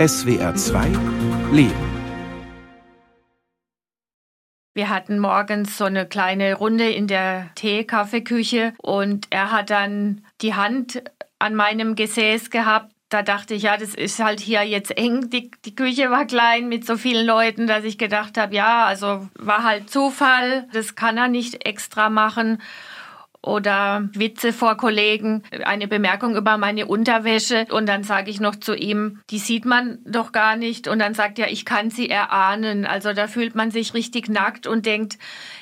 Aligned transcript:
SWR 0.00 0.54
2 0.54 0.86
Leben 1.52 1.74
wir 4.72 4.88
hatten 4.88 5.18
morgens 5.18 5.76
so 5.76 5.84
eine 5.84 6.06
kleine 6.06 6.54
Runde 6.54 6.88
in 6.88 7.06
der 7.06 7.50
Tee-Kaffeeküche 7.56 8.72
und 8.78 9.26
er 9.28 9.52
hat 9.52 9.68
dann 9.68 10.24
die 10.40 10.54
Hand 10.54 11.02
an 11.38 11.54
meinem 11.54 11.96
Gesäß 11.96 12.48
gehabt. 12.48 12.94
Da 13.10 13.22
dachte 13.22 13.52
ich, 13.52 13.64
ja, 13.64 13.76
das 13.76 13.94
ist 13.94 14.20
halt 14.20 14.40
hier 14.40 14.62
jetzt 14.62 14.96
eng. 14.96 15.28
Die, 15.28 15.50
die 15.66 15.74
Küche 15.74 16.10
war 16.10 16.24
klein 16.24 16.70
mit 16.70 16.86
so 16.86 16.96
vielen 16.96 17.26
Leuten, 17.26 17.66
dass 17.66 17.84
ich 17.84 17.98
gedacht 17.98 18.38
habe, 18.38 18.54
ja, 18.54 18.86
also 18.86 19.28
war 19.34 19.64
halt 19.64 19.90
Zufall. 19.90 20.66
Das 20.72 20.94
kann 20.94 21.18
er 21.18 21.28
nicht 21.28 21.66
extra 21.66 22.08
machen 22.08 22.62
oder 23.42 24.08
Witze 24.12 24.52
vor 24.52 24.76
Kollegen, 24.76 25.42
eine 25.64 25.88
Bemerkung 25.88 26.36
über 26.36 26.58
meine 26.58 26.86
Unterwäsche 26.86 27.66
und 27.70 27.86
dann 27.86 28.04
sage 28.04 28.30
ich 28.30 28.38
noch 28.38 28.56
zu 28.56 28.74
ihm, 28.74 29.20
die 29.30 29.38
sieht 29.38 29.64
man 29.64 29.98
doch 30.04 30.32
gar 30.32 30.56
nicht 30.56 30.88
und 30.88 30.98
dann 30.98 31.14
sagt 31.14 31.38
er, 31.38 31.50
ich 31.50 31.64
kann 31.64 31.90
sie 31.90 32.10
erahnen. 32.10 32.84
Also 32.84 33.14
da 33.14 33.28
fühlt 33.28 33.54
man 33.54 33.70
sich 33.70 33.94
richtig 33.94 34.28
nackt 34.28 34.66
und 34.66 34.84
denkt, 34.84 35.18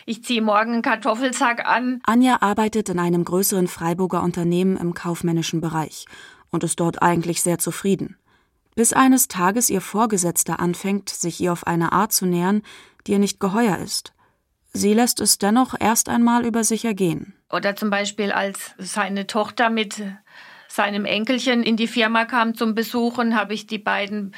ich 0.07 0.25
ziehe 0.25 0.43
morgen 0.43 0.73
einen 0.73 0.83
Kartoffelsack 0.83 1.66
an. 1.66 2.01
Anja 2.05 2.38
arbeitet 2.41 2.88
in 2.88 2.99
einem 2.99 3.25
größeren 3.25 3.69
Freiburger 3.69 4.23
Unternehmen 4.23 4.77
im 4.77 4.95
kaufmännischen 4.95 5.60
Bereich 5.60 6.07
und 6.51 6.65
ist 6.65 6.80
dort 6.80 7.01
eigentlich 7.01 7.43
sehr 7.43 7.59
zufrieden. 7.59 8.16
Bis 8.74 8.93
eines 8.93 9.29
Tages 9.29 9.71
ihr 9.71 9.80
Vorgesetzter 9.80 10.60
anfängt, 10.60 11.10
sich 11.10 11.41
ihr 11.41 11.52
auf 11.52 11.66
eine 11.66 11.93
Art 11.93 12.13
zu 12.13 12.27
nähern, 12.27 12.63
die 13.07 13.13
ihr 13.13 13.19
nicht 13.19 13.41
geheuer 13.41 13.79
ist. 13.79 14.13
Sie 14.73 14.95
lässt 14.95 15.21
es 15.21 15.38
dennoch 15.38 15.74
erst 15.79 16.09
einmal 16.09 16.45
über 16.45 16.63
sich 16.63 16.85
ergehen. 16.85 17.35
Oder 17.51 17.77
zum 17.77 17.91
Beispiel, 17.91 18.33
als 18.33 18.75
seine 18.79 19.27
Tochter 19.27 19.70
mit 19.70 20.02
seinem 20.69 21.05
Enkelchen 21.05 21.62
in 21.62 21.77
die 21.77 21.87
Firma 21.87 22.24
kam 22.27 22.55
zum 22.55 22.74
Besuchen, 22.74 23.38
habe 23.38 23.55
ich 23.55 23.66
die 23.66 23.79
beiden 23.79 24.34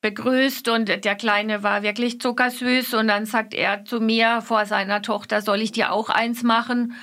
begrüßt 0.00 0.68
und 0.68 0.88
der 0.88 1.14
Kleine 1.16 1.62
war 1.62 1.82
wirklich 1.82 2.20
zuckersüß 2.20 2.94
und 2.94 3.08
dann 3.08 3.26
sagt 3.26 3.54
er 3.54 3.84
zu 3.84 4.00
mir 4.00 4.42
vor 4.42 4.64
seiner 4.64 5.02
Tochter, 5.02 5.40
soll 5.40 5.60
ich 5.60 5.72
dir 5.72 5.92
auch 5.92 6.08
eins 6.08 6.42
machen? 6.42 6.94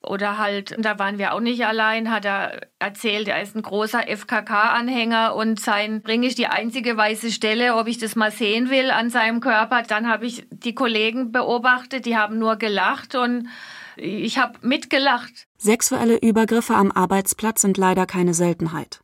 Oder 0.00 0.36
halt, 0.36 0.74
da 0.78 0.98
waren 0.98 1.16
wir 1.16 1.32
auch 1.32 1.40
nicht 1.40 1.64
allein, 1.64 2.10
hat 2.10 2.26
er 2.26 2.60
erzählt, 2.78 3.26
er 3.26 3.40
ist 3.40 3.56
ein 3.56 3.62
großer 3.62 4.06
FKK-Anhänger 4.06 5.34
und 5.34 5.58
sein 5.60 6.02
Ring 6.06 6.24
ist 6.24 6.38
die 6.38 6.48
einzige 6.48 6.96
weiße 6.96 7.32
Stelle, 7.32 7.76
ob 7.76 7.86
ich 7.86 7.98
das 7.98 8.14
mal 8.14 8.30
sehen 8.30 8.68
will 8.68 8.90
an 8.90 9.08
seinem 9.08 9.40
Körper. 9.40 9.82
Dann 9.82 10.08
habe 10.08 10.26
ich 10.26 10.46
die 10.50 10.74
Kollegen 10.74 11.32
beobachtet, 11.32 12.04
die 12.04 12.18
haben 12.18 12.38
nur 12.38 12.56
gelacht 12.56 13.14
und 13.14 13.48
ich 13.96 14.38
habe 14.38 14.58
mitgelacht. 14.62 15.46
Sexuelle 15.58 16.18
Übergriffe 16.18 16.74
am 16.74 16.90
Arbeitsplatz 16.90 17.62
sind 17.62 17.76
leider 17.76 18.06
keine 18.06 18.34
Seltenheit. 18.34 19.00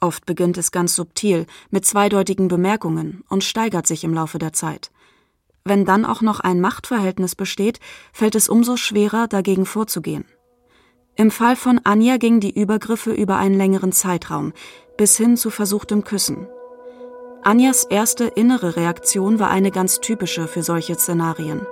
Oft 0.00 0.24
beginnt 0.24 0.56
es 0.56 0.72
ganz 0.72 0.94
subtil, 0.94 1.46
mit 1.70 1.84
zweideutigen 1.84 2.48
Bemerkungen 2.48 3.22
und 3.28 3.44
steigert 3.44 3.86
sich 3.86 4.02
im 4.04 4.14
Laufe 4.14 4.38
der 4.38 4.52
Zeit. 4.52 4.90
Wenn 5.64 5.84
dann 5.84 6.06
auch 6.06 6.22
noch 6.22 6.40
ein 6.40 6.60
Machtverhältnis 6.60 7.36
besteht, 7.36 7.80
fällt 8.12 8.34
es 8.34 8.48
umso 8.48 8.76
schwerer, 8.76 9.28
dagegen 9.28 9.66
vorzugehen. 9.66 10.24
Im 11.16 11.30
Fall 11.30 11.54
von 11.54 11.80
Anja 11.84 12.16
gingen 12.16 12.40
die 12.40 12.58
Übergriffe 12.58 13.12
über 13.12 13.36
einen 13.36 13.56
längeren 13.56 13.92
Zeitraum, 13.92 14.54
bis 14.96 15.18
hin 15.18 15.36
zu 15.36 15.50
versuchtem 15.50 16.02
Küssen. 16.02 16.46
Anjas 17.42 17.84
erste 17.84 18.24
innere 18.24 18.76
Reaktion 18.76 19.38
war 19.38 19.50
eine 19.50 19.70
ganz 19.70 20.00
typische 20.00 20.46
für 20.46 20.62
solche 20.62 20.94
Szenarien. 20.94 21.66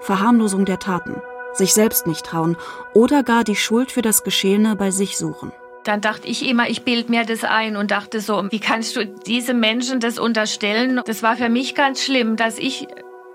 Verharmlosung 0.00 0.64
der 0.64 0.78
Taten, 0.78 1.20
sich 1.52 1.74
selbst 1.74 2.06
nicht 2.06 2.26
trauen 2.26 2.56
oder 2.94 3.22
gar 3.22 3.44
die 3.44 3.56
Schuld 3.56 3.92
für 3.92 4.02
das 4.02 4.24
Geschehene 4.24 4.76
bei 4.76 4.90
sich 4.90 5.16
suchen. 5.16 5.52
Dann 5.84 6.00
dachte 6.00 6.28
ich 6.28 6.46
immer, 6.46 6.68
ich 6.68 6.82
bild 6.82 7.08
mir 7.08 7.24
das 7.24 7.42
ein 7.42 7.76
und 7.76 7.90
dachte 7.90 8.20
so, 8.20 8.44
wie 8.50 8.60
kannst 8.60 8.96
du 8.96 9.06
diesem 9.06 9.60
Menschen 9.60 9.98
das 9.98 10.18
unterstellen? 10.18 11.00
Das 11.06 11.22
war 11.22 11.36
für 11.36 11.48
mich 11.48 11.74
ganz 11.74 12.02
schlimm, 12.02 12.36
dass 12.36 12.58
ich 12.58 12.86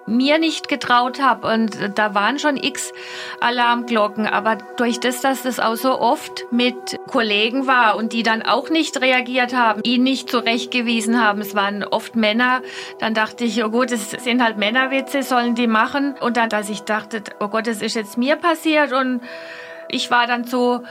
mir 0.06 0.38
nicht 0.38 0.68
getraut 0.68 1.22
habe. 1.22 1.48
Und 1.48 1.98
da 1.98 2.14
waren 2.14 2.40
schon 2.40 2.58
x 2.58 2.94
Alarmglocken. 3.40 4.28
Aber 4.28 4.58
durch 4.78 5.00
das, 5.00 5.22
dass 5.22 5.44
das 5.44 5.60
auch 5.60 5.76
so 5.76 6.00
oft 6.00 6.46
mit 6.52 6.76
Kollegen 7.08 7.68
war 7.68 7.96
und 7.96 8.14
die 8.14 8.24
dann 8.24 8.42
auch 8.42 8.70
nicht 8.70 9.02
reagiert 9.02 9.54
haben, 9.54 9.82
ihn 9.84 10.04
nicht 10.04 10.30
zurechtgewiesen 10.30 11.22
haben, 11.22 11.42
es 11.42 11.56
waren 11.56 11.84
oft 11.84 12.16
Männer, 12.16 12.62
dann 13.00 13.14
dachte 13.14 13.44
ich, 13.44 13.64
oh 13.64 13.70
gut, 13.70 13.92
es 13.92 14.12
sind 14.12 14.44
halt 14.44 14.58
Männerwitze, 14.58 15.24
sollen 15.24 15.56
die 15.56 15.68
machen. 15.68 16.16
Und 16.20 16.38
dann, 16.38 16.50
dass 16.50 16.70
ich 16.70 16.82
dachte, 16.82 17.24
oh 17.40 17.48
Gott, 17.48 17.68
das 17.68 17.82
ist 17.82 17.96
jetzt 17.96 18.18
mir 18.18 18.36
passiert. 18.36 18.94
Und 18.94 19.22
ich 19.90 20.12
war 20.12 20.28
dann 20.28 20.46
so 20.46 20.84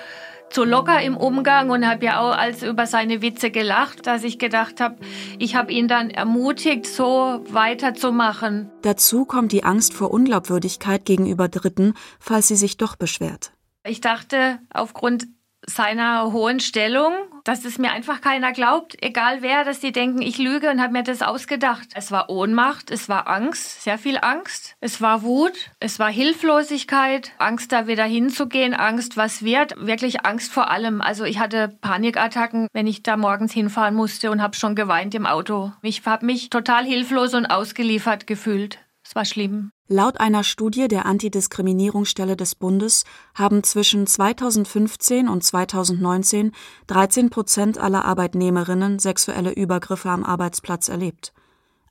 so 0.51 0.65
locker 0.65 1.01
im 1.03 1.17
Umgang 1.17 1.71
und 1.71 1.87
habe 1.87 2.05
ja 2.05 2.21
auch 2.21 2.37
als 2.37 2.63
über 2.63 2.87
seine 2.87 3.23
Witze 3.23 3.51
gelacht, 3.51 4.07
dass 4.07 4.25
ich 4.25 4.39
gedacht 4.39 4.81
habe, 4.81 4.97
ich 5.39 5.57
habe 5.57 5.73
ihn 5.73 5.89
dann 5.89 6.11
ermutigt, 6.11 6.87
so 6.87 7.45
weiterzumachen. 7.49 8.71
Dazu 8.83 9.25
kommt 9.25 9.53
die 9.53 9.65
Angst 9.65 9.95
vor 9.95 10.11
Unglaubwürdigkeit 10.13 11.05
gegenüber 11.05 11.49
Dritten, 11.49 11.95
falls 12.21 12.49
sie 12.49 12.57
sich 12.57 12.77
doch 12.77 12.97
beschwert. 12.97 13.53
Ich 13.87 14.01
dachte, 14.01 14.59
aufgrund 14.73 15.27
seiner 15.67 16.33
hohen 16.33 16.61
Stellung, 16.61 17.13
dass 17.45 17.65
es 17.65 17.79
mir 17.79 17.93
einfach 17.93 18.21
keiner 18.21 18.53
glaubt, 18.53 18.97
egal 19.03 19.43
wer, 19.43 19.65
dass 19.65 19.81
die 19.81 19.93
denken, 19.93 20.23
ich 20.23 20.39
lüge 20.39 20.71
und 20.71 20.81
habe 20.81 20.93
mir 20.93 21.03
das 21.03 21.23
ausgedacht. 21.23 21.89
Es 21.95 22.11
war 22.11 22.31
Ohnmacht, 22.31 22.91
es 22.91 23.09
war 23.09 23.29
Angst, 23.29 23.83
sehr 23.83 23.99
viel 23.99 24.19
Angst, 24.21 24.77
es 24.81 25.01
war 25.01 25.23
Wut, 25.23 25.71
es 25.81 25.99
war 25.99 26.11
Hilflosigkeit, 26.11 27.33
Angst 27.39 27.73
da 27.73 27.87
wieder 27.87 28.05
hinzugehen, 28.05 28.75
Angst, 28.75 29.17
was 29.17 29.45
wird, 29.45 29.75
wirklich 29.77 30.25
Angst 30.25 30.53
vor 30.53 30.71
allem. 30.71 31.01
Also 31.01 31.25
ich 31.25 31.39
hatte 31.39 31.77
Panikattacken, 31.81 32.69
wenn 32.73 32.87
ich 32.87 33.03
da 33.03 33.17
morgens 33.17 33.53
hinfahren 33.53 33.95
musste 33.95 34.31
und 34.31 34.43
habe 34.43 34.57
schon 34.57 34.75
geweint 34.75 35.15
im 35.15 35.27
Auto. 35.27 35.73
Ich 35.83 36.05
habe 36.07 36.27
mich 36.27 36.51
total 36.51 36.85
hilflos 36.85 37.35
und 37.35 37.47
ausgeliefert 37.47 38.27
gefühlt. 38.27 38.79
Es 39.05 39.15
war 39.15 39.25
schlimm. 39.25 39.71
Laut 39.89 40.19
einer 40.19 40.45
Studie 40.45 40.89
der 40.89 41.05
Antidiskriminierungsstelle 41.05 42.37
des 42.37 42.55
Bundes 42.55 43.05
haben 43.35 43.63
zwischen 43.63 44.07
2015 44.07 45.29
und 45.29 45.45
2019 45.45 46.53
13 46.87 47.29
Prozent 47.29 47.77
aller 47.77 48.07
Arbeitnehmerinnen 48.07 48.99
sexuelle 48.99 49.53
Übergriffe 49.53 50.09
am 50.09 50.25
Arbeitsplatz 50.25 50.89
erlebt. 50.89 51.35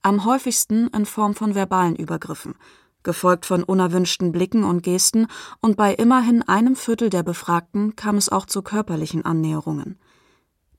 Am 0.01 0.25
häufigsten 0.25 0.87
in 0.87 1.05
Form 1.05 1.35
von 1.35 1.53
verbalen 1.53 1.95
Übergriffen, 1.95 2.55
gefolgt 3.03 3.45
von 3.45 3.63
unerwünschten 3.63 4.31
Blicken 4.31 4.63
und 4.63 4.81
Gesten, 4.81 5.27
und 5.61 5.77
bei 5.77 5.93
immerhin 5.93 6.41
einem 6.41 6.75
Viertel 6.75 7.11
der 7.11 7.21
Befragten 7.21 7.95
kam 7.95 8.17
es 8.17 8.27
auch 8.27 8.47
zu 8.47 8.63
körperlichen 8.63 9.23
Annäherungen. 9.23 9.99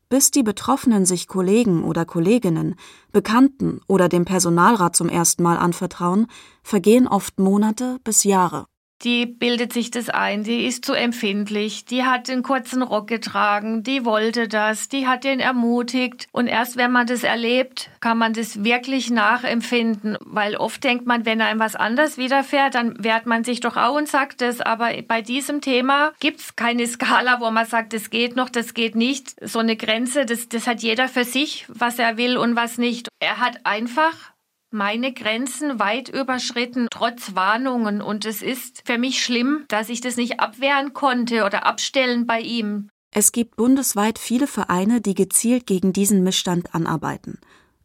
Bis 0.09 0.31
die 0.31 0.43
Betroffenen 0.43 1.07
sich 1.07 1.29
Kollegen 1.29 1.83
oder 1.85 2.05
Kolleginnen, 2.05 2.77
Bekannten 3.13 3.81
oder 3.89 4.09
dem 4.09 4.25
Personalrat 4.25 4.95
zum 4.95 5.09
ersten 5.09 5.43
Mal 5.43 5.57
anvertrauen, 5.57 6.27
vergehen 6.63 7.09
oft 7.09 7.39
Monate 7.39 7.99
bis 8.05 8.25
Jahre 8.25 8.67
die 9.03 9.27
bildet 9.27 9.73
sich 9.73 9.91
das 9.91 10.09
ein, 10.09 10.45
die 10.45 10.67
ist 10.67 10.85
zu 10.85 10.95
empfindlich, 10.95 11.85
die 11.85 12.05
hat 12.05 12.29
den 12.29 12.43
kurzen 12.43 12.83
Rock 12.83 13.09
getragen, 13.09 13.83
die 13.83 14.05
wollte 14.05 14.49
das, 14.49 14.89
die 14.89 15.07
hat 15.07 15.25
den 15.25 15.41
ermutigt. 15.41 16.27
Und 16.33 16.47
erst 16.47 16.77
wenn 16.77 16.93
man 16.93 17.07
das 17.07 17.23
erlebt, 17.23 17.91
kann 18.01 18.19
man 18.19 18.33
das 18.33 18.65
wirklich 18.65 19.11
nachempfinden, 19.11 20.17
weil 20.21 20.57
oft 20.57 20.83
denkt 20.85 21.07
man, 21.07 21.27
wenn 21.27 21.41
einem 21.41 21.61
was 21.61 21.77
anders 21.77 22.17
widerfährt, 22.17 22.75
dann 22.75 23.03
wehrt 23.03 23.27
man 23.27 23.45
sich 23.45 23.61
doch 23.61 23.77
auch 23.77 23.97
und 23.97 24.09
sagt 24.09 24.43
es. 24.43 24.61
Aber 24.61 24.91
bei 25.07 25.23
diesem 25.23 25.61
Thema 25.61 26.13
gibt 26.21 26.41
es 26.41 26.57
keine 26.57 26.87
Skala, 26.87 27.41
wo 27.41 27.51
man 27.51 27.67
sagt, 27.67 27.93
das 27.93 28.11
geht 28.11 28.37
noch, 28.37 28.49
das 28.49 28.75
geht 28.75 28.95
nicht. 28.95 29.35
So 29.47 29.59
eine 29.59 29.77
Grenze, 29.77 30.25
das, 30.25 30.49
das 30.49 30.67
hat 30.67 30.83
jeder 30.83 31.09
für 31.09 31.25
sich, 31.25 31.67
was 31.69 31.99
er 31.99 32.17
will 32.17 32.37
und 32.37 32.57
was 32.57 32.79
nicht. 32.79 33.09
Er 33.21 33.39
hat 33.39 33.65
einfach 33.65 34.34
meine 34.75 35.13
Grenzen 35.13 35.79
weit 35.79 36.09
überschritten, 36.11 36.89
trotz 36.91 37.35
Warnungen. 37.35 38.03
Und 38.03 38.27
es 38.27 38.43
ist 38.43 38.83
für 38.85 38.99
mich 38.99 39.25
schlimm, 39.25 39.65
dass 39.69 39.89
ich 39.89 40.01
das 40.01 40.17
nicht 40.17 40.41
abwehren 40.41 40.93
konnte 40.93 41.45
oder 41.45 41.65
abstellen 41.65 42.27
bei 42.27 42.41
ihm. 42.41 42.91
Es 43.11 43.31
gibt 43.31 43.57
bundesweit 43.57 44.19
viele 44.19 44.49
Vereine, 44.49 45.01
die 45.01 45.15
gezielt 45.15 45.67
gegen 45.67 45.93
diesen 45.93 46.25
Missstand 46.25 46.75
anarbeiten. 46.75 47.39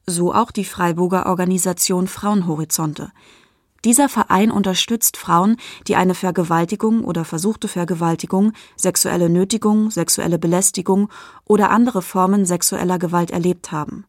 So 0.07 0.33
auch 0.33 0.49
die 0.49 0.65
Freiburger 0.65 1.27
Organisation 1.27 2.07
Frauenhorizonte. 2.07 3.11
Dieser 3.85 4.09
Verein 4.09 4.51
unterstützt 4.51 5.15
Frauen, 5.15 5.55
die 5.87 5.95
eine 5.95 6.15
Vergewaltigung 6.15 7.05
oder 7.05 7.23
versuchte 7.23 7.67
Vergewaltigung, 7.67 8.53
sexuelle 8.75 9.29
Nötigung, 9.29 9.91
sexuelle 9.91 10.39
Belästigung 10.39 11.09
oder 11.45 11.69
andere 11.69 12.01
Formen 12.01 12.45
sexueller 12.45 12.97
Gewalt 12.97 13.31
erlebt 13.31 13.71
haben. 13.71 14.05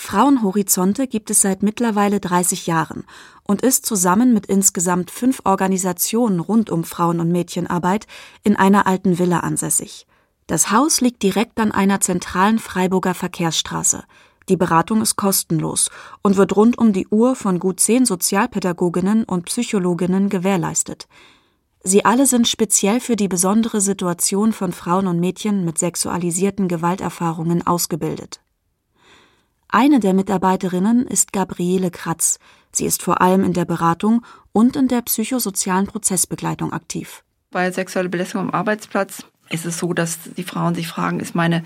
Frauenhorizonte 0.00 1.08
gibt 1.08 1.28
es 1.28 1.40
seit 1.40 1.64
mittlerweile 1.64 2.20
30 2.20 2.68
Jahren 2.68 3.04
und 3.42 3.62
ist 3.62 3.84
zusammen 3.84 4.32
mit 4.32 4.46
insgesamt 4.46 5.10
fünf 5.10 5.40
Organisationen 5.44 6.38
rund 6.38 6.70
um 6.70 6.84
Frauen- 6.84 7.18
und 7.18 7.32
Mädchenarbeit 7.32 8.06
in 8.44 8.54
einer 8.54 8.86
alten 8.86 9.18
Villa 9.18 9.40
ansässig. 9.40 10.06
Das 10.46 10.70
Haus 10.70 11.00
liegt 11.00 11.22
direkt 11.24 11.58
an 11.58 11.72
einer 11.72 12.00
zentralen 12.00 12.60
Freiburger 12.60 13.12
Verkehrsstraße. 13.12 14.04
Die 14.48 14.56
Beratung 14.56 15.02
ist 15.02 15.16
kostenlos 15.16 15.90
und 16.22 16.36
wird 16.36 16.54
rund 16.56 16.78
um 16.78 16.92
die 16.92 17.08
Uhr 17.08 17.34
von 17.34 17.58
gut 17.58 17.80
zehn 17.80 18.06
Sozialpädagoginnen 18.06 19.24
und 19.24 19.46
Psychologinnen 19.46 20.28
gewährleistet. 20.28 21.08
Sie 21.82 22.04
alle 22.04 22.26
sind 22.26 22.46
speziell 22.46 23.00
für 23.00 23.16
die 23.16 23.28
besondere 23.28 23.80
Situation 23.80 24.52
von 24.52 24.72
Frauen 24.72 25.08
und 25.08 25.18
Mädchen 25.18 25.64
mit 25.64 25.76
sexualisierten 25.76 26.68
Gewalterfahrungen 26.68 27.66
ausgebildet. 27.66 28.40
Eine 29.70 30.00
der 30.00 30.14
Mitarbeiterinnen 30.14 31.06
ist 31.06 31.34
Gabriele 31.34 31.90
Kratz. 31.90 32.38
Sie 32.72 32.86
ist 32.86 33.02
vor 33.02 33.20
allem 33.20 33.44
in 33.44 33.52
der 33.52 33.66
Beratung 33.66 34.24
und 34.52 34.76
in 34.76 34.88
der 34.88 35.02
psychosozialen 35.02 35.86
Prozessbegleitung 35.86 36.72
aktiv. 36.72 37.22
Bei 37.50 37.70
sexueller 37.70 38.08
Belästigung 38.08 38.48
am 38.48 38.54
Arbeitsplatz 38.54 39.24
ist 39.50 39.66
es 39.66 39.78
so, 39.78 39.92
dass 39.92 40.18
die 40.36 40.42
Frauen 40.42 40.74
sich 40.74 40.88
fragen, 40.88 41.20
ist 41.20 41.34
meine 41.34 41.64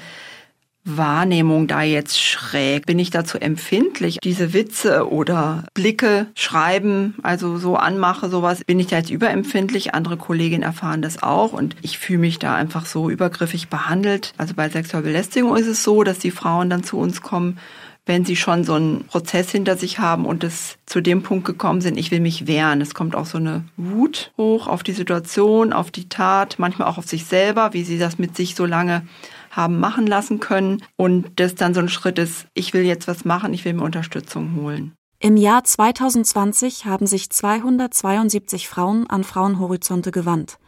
Wahrnehmung 0.84 1.68
da 1.68 1.82
jetzt 1.82 2.20
schräg? 2.20 2.86
Bin 2.86 2.98
ich 2.98 3.10
dazu 3.10 3.38
empfindlich? 3.38 4.18
Diese 4.22 4.52
Witze 4.52 5.08
oder 5.08 5.64
Blicke 5.74 6.26
schreiben, 6.34 7.14
also 7.22 7.56
so 7.56 7.76
anmache, 7.76 8.28
sowas, 8.28 8.64
bin 8.64 8.80
ich 8.80 8.88
da 8.88 8.96
jetzt 8.96 9.10
überempfindlich? 9.10 9.94
Andere 9.94 10.16
Kolleginnen 10.16 10.64
erfahren 10.64 11.02
das 11.02 11.22
auch 11.22 11.52
und 11.52 11.76
ich 11.82 11.98
fühle 11.98 12.18
mich 12.18 12.40
da 12.40 12.56
einfach 12.56 12.86
so 12.86 13.10
übergriffig 13.10 13.68
behandelt. 13.68 14.32
Also 14.38 14.54
bei 14.54 14.68
sexueller 14.68 15.04
Belästigung 15.04 15.56
ist 15.56 15.68
es 15.68 15.84
so, 15.84 16.02
dass 16.02 16.18
die 16.18 16.32
Frauen 16.32 16.68
dann 16.68 16.82
zu 16.82 16.98
uns 16.98 17.22
kommen, 17.22 17.58
wenn 18.04 18.24
sie 18.24 18.36
schon 18.36 18.64
so 18.64 18.74
einen 18.74 19.04
Prozess 19.04 19.50
hinter 19.50 19.76
sich 19.76 19.98
haben 19.98 20.26
und 20.26 20.42
es 20.42 20.76
zu 20.86 21.00
dem 21.00 21.22
Punkt 21.22 21.44
gekommen 21.44 21.80
sind, 21.80 21.96
ich 21.96 22.10
will 22.10 22.20
mich 22.20 22.46
wehren. 22.46 22.80
Es 22.80 22.94
kommt 22.94 23.14
auch 23.14 23.26
so 23.26 23.38
eine 23.38 23.64
Wut 23.76 24.32
hoch 24.36 24.66
auf 24.66 24.82
die 24.82 24.92
Situation, 24.92 25.72
auf 25.72 25.90
die 25.90 26.08
Tat, 26.08 26.56
manchmal 26.58 26.88
auch 26.88 26.98
auf 26.98 27.06
sich 27.06 27.26
selber, 27.26 27.72
wie 27.74 27.84
sie 27.84 27.98
das 27.98 28.18
mit 28.18 28.36
sich 28.36 28.56
so 28.56 28.66
lange 28.66 29.06
haben 29.52 29.78
machen 29.78 30.06
lassen 30.06 30.40
können 30.40 30.82
und 30.96 31.28
das 31.36 31.54
dann 31.54 31.74
so 31.74 31.80
ein 31.80 31.88
Schritt 31.88 32.18
ist, 32.18 32.46
ich 32.54 32.72
will 32.72 32.82
jetzt 32.82 33.06
was 33.06 33.24
machen, 33.24 33.54
ich 33.54 33.64
will 33.64 33.74
mir 33.74 33.84
Unterstützung 33.84 34.56
holen. 34.56 34.92
Im 35.20 35.36
Jahr 35.36 35.62
2020 35.62 36.86
haben 36.86 37.06
sich 37.06 37.30
272 37.30 38.68
Frauen 38.68 39.08
an 39.08 39.22
Frauenhorizonte 39.22 40.10
gewandt. 40.10 40.58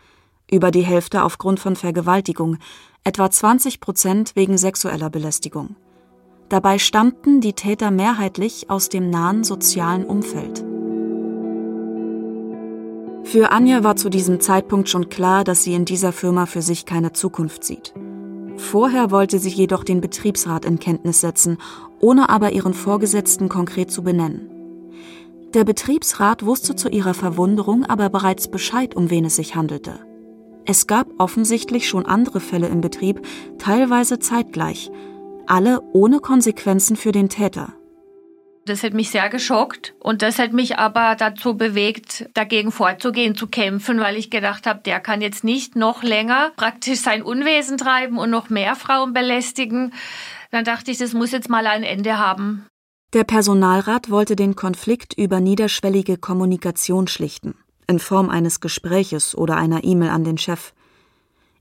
Über 0.48 0.70
die 0.70 0.82
Hälfte 0.82 1.24
aufgrund 1.24 1.58
von 1.58 1.74
Vergewaltigung, 1.74 2.58
etwa 3.02 3.30
20 3.30 3.80
Prozent 3.80 4.36
wegen 4.36 4.56
sexueller 4.56 5.10
Belästigung. 5.10 5.74
Dabei 6.48 6.78
stammten 6.78 7.40
die 7.40 7.54
Täter 7.54 7.90
mehrheitlich 7.90 8.70
aus 8.70 8.88
dem 8.88 9.10
nahen 9.10 9.44
sozialen 9.44 10.04
Umfeld. 10.04 10.64
Für 13.24 13.50
Anja 13.50 13.82
war 13.82 13.96
zu 13.96 14.10
diesem 14.10 14.40
Zeitpunkt 14.40 14.88
schon 14.88 15.08
klar, 15.08 15.44
dass 15.44 15.64
sie 15.64 15.74
in 15.74 15.86
dieser 15.86 16.12
Firma 16.12 16.46
für 16.46 16.62
sich 16.62 16.84
keine 16.84 17.12
Zukunft 17.12 17.64
sieht. 17.64 17.94
Vorher 18.56 19.10
wollte 19.10 19.38
sie 19.38 19.48
jedoch 19.48 19.82
den 19.82 20.00
Betriebsrat 20.00 20.64
in 20.64 20.78
Kenntnis 20.78 21.20
setzen, 21.20 21.58
ohne 22.00 22.28
aber 22.28 22.52
ihren 22.52 22.74
Vorgesetzten 22.74 23.48
konkret 23.48 23.90
zu 23.90 24.02
benennen. 24.02 24.50
Der 25.54 25.64
Betriebsrat 25.64 26.44
wusste 26.44 26.76
zu 26.76 26.88
ihrer 26.88 27.14
Verwunderung 27.14 27.84
aber 27.84 28.10
bereits 28.10 28.48
Bescheid, 28.48 28.94
um 28.94 29.10
wen 29.10 29.24
es 29.24 29.36
sich 29.36 29.56
handelte. 29.56 30.00
Es 30.66 30.86
gab 30.86 31.08
offensichtlich 31.18 31.88
schon 31.88 32.06
andere 32.06 32.40
Fälle 32.40 32.68
im 32.68 32.80
Betrieb, 32.80 33.20
teilweise 33.58 34.18
zeitgleich, 34.18 34.90
alle 35.46 35.80
ohne 35.92 36.20
Konsequenzen 36.20 36.96
für 36.96 37.12
den 37.12 37.28
Täter. 37.28 37.74
Das 38.66 38.82
hat 38.82 38.94
mich 38.94 39.10
sehr 39.10 39.28
geschockt 39.28 39.94
und 39.98 40.22
das 40.22 40.38
hat 40.38 40.54
mich 40.54 40.78
aber 40.78 41.16
dazu 41.16 41.54
bewegt, 41.54 42.30
dagegen 42.32 42.72
vorzugehen, 42.72 43.36
zu 43.36 43.46
kämpfen, 43.46 44.00
weil 44.00 44.16
ich 44.16 44.30
gedacht 44.30 44.66
habe, 44.66 44.80
der 44.80 45.00
kann 45.00 45.20
jetzt 45.20 45.44
nicht 45.44 45.76
noch 45.76 46.02
länger 46.02 46.50
praktisch 46.56 47.00
sein 47.00 47.22
Unwesen 47.22 47.76
treiben 47.76 48.16
und 48.16 48.30
noch 48.30 48.48
mehr 48.48 48.74
Frauen 48.74 49.12
belästigen. 49.12 49.92
Dann 50.50 50.64
dachte 50.64 50.90
ich, 50.90 50.96
das 50.96 51.12
muss 51.12 51.32
jetzt 51.32 51.50
mal 51.50 51.66
ein 51.66 51.82
Ende 51.82 52.16
haben. 52.16 52.66
Der 53.12 53.24
Personalrat 53.24 54.10
wollte 54.10 54.34
den 54.34 54.56
Konflikt 54.56 55.12
über 55.16 55.40
niederschwellige 55.40 56.16
Kommunikation 56.16 57.06
schlichten, 57.06 57.54
in 57.86 57.98
Form 57.98 58.30
eines 58.30 58.60
Gespräches 58.60 59.36
oder 59.36 59.56
einer 59.56 59.84
E-Mail 59.84 60.10
an 60.10 60.24
den 60.24 60.38
Chef. 60.38 60.72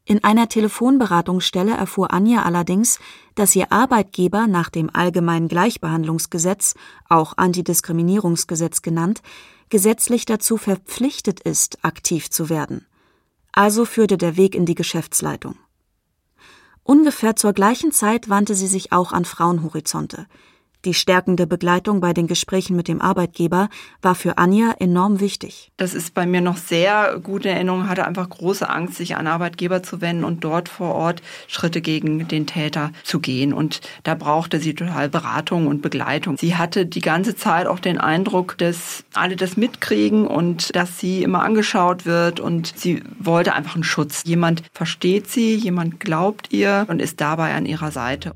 In 0.06 0.22
einer 0.24 0.50
Telefonberatungsstelle 0.50 1.72
erfuhr 1.72 2.12
Anja 2.12 2.44
allerdings, 2.44 3.00
dass 3.36 3.56
ihr 3.56 3.72
Arbeitgeber 3.72 4.48
nach 4.48 4.70
dem 4.70 4.90
Allgemeinen 4.94 5.48
Gleichbehandlungsgesetz, 5.48 6.76
auch 7.08 7.38
Antidiskriminierungsgesetz 7.38 8.82
genannt, 8.82 9.22
gesetzlich 9.70 10.26
dazu 10.26 10.58
verpflichtet 10.58 11.40
ist, 11.40 11.86
aktiv 11.86 12.30
zu 12.30 12.50
werden. 12.50 12.86
Also 13.54 13.86
führte 13.86 14.18
der 14.18 14.36
Weg 14.36 14.56
in 14.56 14.66
die 14.66 14.76
Geschäftsleitung. 14.76 15.56
Ungefähr 16.84 17.38
zur 17.38 17.54
gleichen 17.54 17.94
Zeit 17.94 18.28
wandte 18.28 18.56
sie 18.56 18.68
sich 18.68 18.92
auch 18.92 19.14
an 19.14 19.24
Frauenhorizonte, 19.24 20.28
die 20.86 20.94
stärkende 20.94 21.48
Begleitung 21.48 22.02
bei 22.02 22.14
den 22.14 22.28
Gesprächen 22.28 22.76
mit 22.76 22.88
dem 22.88 23.02
Arbeitgeber 23.02 23.70
war 24.02 24.16
für 24.16 24.38
Anja 24.38 24.76
enorm 24.80 25.20
wichtig. 25.20 25.72
Das 25.78 25.94
ist 25.94 26.14
bei 26.14 26.26
mir 26.26 26.42
noch 26.42 26.58
sehr 26.58 27.20
gute 27.22 27.50
Erinnerung, 27.50 27.88
hatte 27.88 28.06
einfach 28.06 28.30
große 28.30 28.70
Angst, 28.70 28.96
sich 28.96 29.16
an 29.16 29.28
Arbeitgeber 29.28 29.84
zu 29.84 30.02
wenden 30.02 30.24
und 30.24 30.44
dort 30.44 30.70
vor 30.70 30.96
Ort 30.96 31.22
Schritte 31.48 31.82
gegen 31.82 32.28
den 32.28 32.48
Täter 32.48 32.92
zu 33.04 33.20
gehen. 33.20 33.54
Und 33.54 33.82
da 34.04 34.16
brauchte 34.16 34.60
sie 34.60 34.74
total 34.74 35.10
Beratung 35.10 35.68
und 35.68 35.82
Begleitung. 35.82 36.38
Sie 36.38 36.56
hatte 36.56 36.86
die 36.86 37.02
ganze 37.02 37.36
Zeit 37.36 37.68
auch 37.68 37.80
den 37.80 37.98
Eindruck, 37.98 38.58
dass 38.58 39.04
alle 39.14 39.36
das 39.36 39.58
mitkriegen 39.58 40.28
und 40.28 40.76
dass 40.76 41.00
sie 41.00 41.24
immer 41.24 41.44
angeschaut 41.44 42.06
wird 42.06 42.40
und 42.40 42.74
sie 42.76 43.04
wollte 43.20 43.54
einfach 43.54 43.76
einen 43.76 43.84
Schutz. 43.84 44.24
Jemand 44.26 44.64
versteht 44.74 45.30
sie, 45.30 45.56
jemand 45.56 46.00
glaubt 46.00 46.52
ihr 46.52 46.86
und 46.90 47.02
ist 47.02 47.22
dabei 47.22 47.54
an 47.54 47.66
ihrer 47.66 47.92
Seite. 47.92 48.34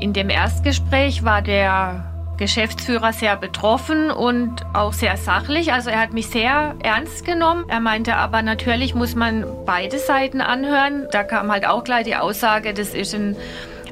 In 0.00 0.12
dem 0.12 0.30
Erstgespräch 0.30 1.24
war 1.24 1.42
der 1.42 2.04
Geschäftsführer 2.38 3.12
sehr 3.12 3.36
betroffen 3.36 4.12
und 4.12 4.64
auch 4.72 4.92
sehr 4.92 5.16
sachlich. 5.16 5.72
Also 5.72 5.90
er 5.90 6.00
hat 6.00 6.12
mich 6.12 6.28
sehr 6.28 6.76
ernst 6.82 7.24
genommen. 7.24 7.64
Er 7.68 7.80
meinte 7.80 8.14
aber, 8.14 8.42
natürlich 8.42 8.94
muss 8.94 9.16
man 9.16 9.44
beide 9.66 9.98
Seiten 9.98 10.40
anhören. 10.40 11.08
Da 11.10 11.24
kam 11.24 11.50
halt 11.50 11.66
auch 11.66 11.82
gleich 11.82 12.04
die 12.04 12.14
Aussage, 12.14 12.74
das 12.74 12.94
ist 12.94 13.12
ein 13.12 13.36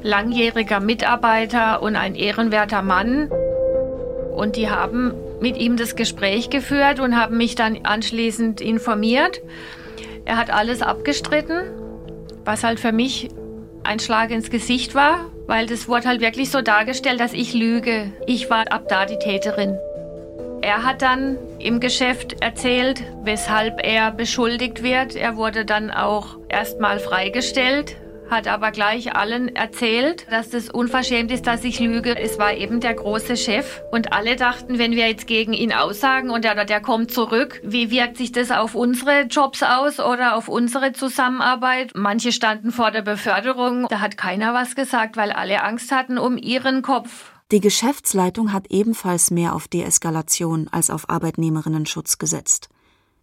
langjähriger 0.01 0.79
Mitarbeiter 0.79 1.81
und 1.81 1.97
ein 1.97 2.15
ehrenwerter 2.15 2.81
Mann. 2.81 3.29
Und 4.33 4.55
die 4.55 4.69
haben 4.69 5.13
mit 5.41 5.57
ihm 5.57 5.75
das 5.75 5.97
Gespräch 5.97 6.49
geführt 6.49 7.01
und 7.01 7.19
haben 7.19 7.35
mich 7.35 7.55
dann 7.55 7.79
anschließend 7.83 8.61
informiert. 8.61 9.41
Er 10.23 10.37
hat 10.37 10.51
alles 10.51 10.81
abgestritten, 10.81 11.63
was 12.45 12.63
halt 12.63 12.79
für 12.79 12.93
mich 12.93 13.29
ein 13.83 13.99
Schlag 13.99 14.31
ins 14.31 14.49
Gesicht 14.49 14.95
war, 14.95 15.25
weil 15.47 15.65
das 15.65 15.87
wurde 15.87 16.07
halt 16.07 16.21
wirklich 16.21 16.51
so 16.51 16.61
dargestellt, 16.61 17.19
dass 17.19 17.33
ich 17.33 17.53
lüge. 17.53 18.11
Ich 18.27 18.49
war 18.49 18.71
ab 18.71 18.83
da 18.89 19.05
die 19.05 19.17
Täterin. 19.17 19.77
Er 20.61 20.83
hat 20.83 21.01
dann 21.01 21.37
im 21.59 21.79
Geschäft 21.79 22.41
erzählt, 22.41 23.03
weshalb 23.23 23.85
er 23.85 24.11
beschuldigt 24.11 24.83
wird. 24.83 25.15
Er 25.15 25.37
wurde 25.37 25.65
dann 25.65 25.91
auch 25.91 26.37
erstmal 26.49 26.99
freigestellt, 26.99 27.95
hat 28.29 28.47
aber 28.47 28.71
gleich 28.71 29.15
allen 29.15 29.55
erzählt, 29.55 30.25
dass 30.29 30.49
das 30.49 30.69
unverschämt 30.69 31.31
ist, 31.31 31.47
dass 31.47 31.63
ich 31.63 31.79
lüge. 31.79 32.17
Es 32.17 32.37
war 32.39 32.53
eben 32.53 32.79
der 32.79 32.93
große 32.93 33.37
Chef 33.37 33.81
und 33.91 34.13
alle 34.13 34.35
dachten, 34.35 34.77
wenn 34.79 34.91
wir 34.91 35.07
jetzt 35.07 35.27
gegen 35.27 35.53
ihn 35.53 35.73
aussagen 35.73 36.29
und 36.29 36.43
der, 36.43 36.65
der 36.65 36.81
kommt 36.81 37.11
zurück, 37.11 37.61
wie 37.63 37.91
wirkt 37.91 38.17
sich 38.17 38.31
das 38.31 38.51
auf 38.51 38.75
unsere 38.75 39.23
Jobs 39.23 39.63
aus 39.63 39.99
oder 39.99 40.35
auf 40.35 40.47
unsere 40.47 40.93
Zusammenarbeit? 40.93 41.91
Manche 41.95 42.31
standen 42.31 42.71
vor 42.71 42.91
der 42.91 43.01
Beförderung, 43.01 43.87
da 43.89 43.99
hat 43.99 44.17
keiner 44.17 44.53
was 44.53 44.75
gesagt, 44.75 45.17
weil 45.17 45.31
alle 45.31 45.63
Angst 45.63 45.91
hatten 45.91 46.17
um 46.17 46.37
ihren 46.37 46.81
Kopf. 46.81 47.31
Die 47.51 47.61
Geschäftsleitung 47.61 48.51
hat 48.51 48.67
ebenfalls 48.69 49.31
mehr 49.31 49.55
auf 49.55 49.69
Deeskalation 49.69 50.67
als 50.69 50.89
auf 50.89 51.09
Arbeitnehmerinnenschutz 51.09 52.17
gesetzt. 52.17 52.69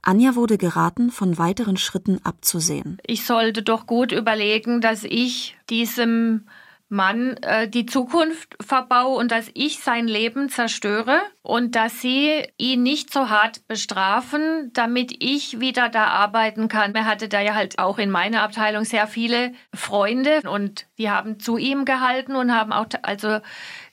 Anja 0.06 0.34
wurde 0.34 0.58
geraten, 0.58 1.10
von 1.10 1.38
weiteren 1.38 1.76
Schritten 1.76 2.20
abzusehen. 2.24 2.98
Ich 3.06 3.24
sollte 3.24 3.62
doch 3.62 3.86
gut 3.86 4.12
überlegen, 4.12 4.80
dass 4.80 5.04
ich 5.04 5.56
diesem 5.70 6.46
Mann 6.88 7.36
äh, 7.38 7.68
die 7.68 7.86
Zukunft 7.86 8.56
verbaue 8.60 9.16
und 9.16 9.30
dass 9.30 9.50
ich 9.54 9.80
sein 9.80 10.06
Leben 10.06 10.48
zerstöre 10.48 11.20
und 11.42 11.74
dass 11.74 12.00
sie 12.00 12.42
ihn 12.58 12.82
nicht 12.82 13.12
so 13.12 13.30
hart 13.30 13.66
bestrafen, 13.66 14.70
damit 14.74 15.16
ich 15.22 15.60
wieder 15.60 15.88
da 15.88 16.06
arbeiten 16.06 16.68
kann. 16.68 16.94
Er 16.94 17.06
hatte 17.06 17.28
da 17.28 17.40
ja 17.40 17.54
halt 17.54 17.78
auch 17.78 17.98
in 17.98 18.10
meiner 18.10 18.42
Abteilung 18.42 18.84
sehr 18.84 19.06
viele 19.06 19.52
Freunde 19.74 20.42
und 20.48 20.86
die 20.98 21.10
haben 21.10 21.40
zu 21.40 21.56
ihm 21.56 21.84
gehalten 21.84 22.36
und 22.36 22.54
haben 22.54 22.72
auch 22.72 22.86
also 23.02 23.40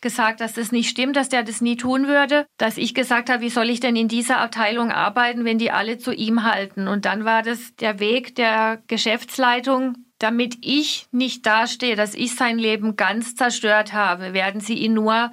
gesagt, 0.02 0.42
dass 0.42 0.54
das 0.54 0.72
nicht 0.72 0.90
stimmt, 0.90 1.16
dass 1.16 1.30
der 1.30 1.44
das 1.44 1.62
nie 1.62 1.78
tun 1.78 2.08
würde, 2.08 2.46
dass 2.58 2.78
ich 2.78 2.94
gesagt 2.94 3.30
habe, 3.30 3.42
wie 3.42 3.50
soll 3.50 3.70
ich 3.70 3.80
denn 3.80 3.96
in 3.96 4.08
dieser 4.08 4.40
Abteilung 4.40 4.92
arbeiten, 4.92 5.46
wenn 5.46 5.58
die 5.58 5.72
alle 5.72 5.98
zu 5.98 6.12
ihm 6.12 6.44
halten? 6.44 6.88
Und 6.88 7.06
dann 7.06 7.26
war 7.26 7.42
das 7.42 7.76
der 7.78 8.00
Weg 8.00 8.36
der 8.36 8.82
Geschäftsleitung, 8.88 9.96
damit 10.22 10.58
ich 10.62 11.08
nicht 11.12 11.46
dastehe, 11.46 11.96
dass 11.96 12.14
ich 12.14 12.36
sein 12.36 12.60
Leben 12.60 12.96
ganz 12.96 13.36
zerstört 13.36 13.94
habe, 13.94 14.34
werden 14.34 14.62
sie 14.62 14.76
ihn 14.76 14.94
nur 14.94 15.32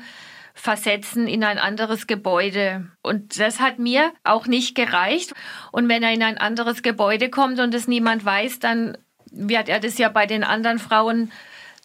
versetzen 0.55 1.29
in 1.29 1.45
ein 1.45 1.59
anderes 1.59 2.07
Gebäude. 2.07 2.87
Und 3.03 3.39
das 3.39 3.61
hat 3.61 3.79
mir 3.79 4.13
auch 4.25 4.47
nicht 4.47 4.75
gereicht. 4.75 5.35
Und 5.73 5.89
wenn 5.89 6.03
er 6.03 6.13
in 6.13 6.23
ein 6.23 6.39
anderes 6.39 6.83
Gebäude 6.83 7.31
kommt 7.31 7.61
und 7.61 7.75
es 7.75 7.87
niemand 7.87 8.25
weiß, 8.25 8.59
dann 8.59 8.99
wird 9.31 9.69
er 9.69 9.79
das 9.79 9.99
ja 9.99 10.09
bei 10.09 10.27
den 10.27 10.43
anderen 10.43 10.79
Frauen 10.79 11.31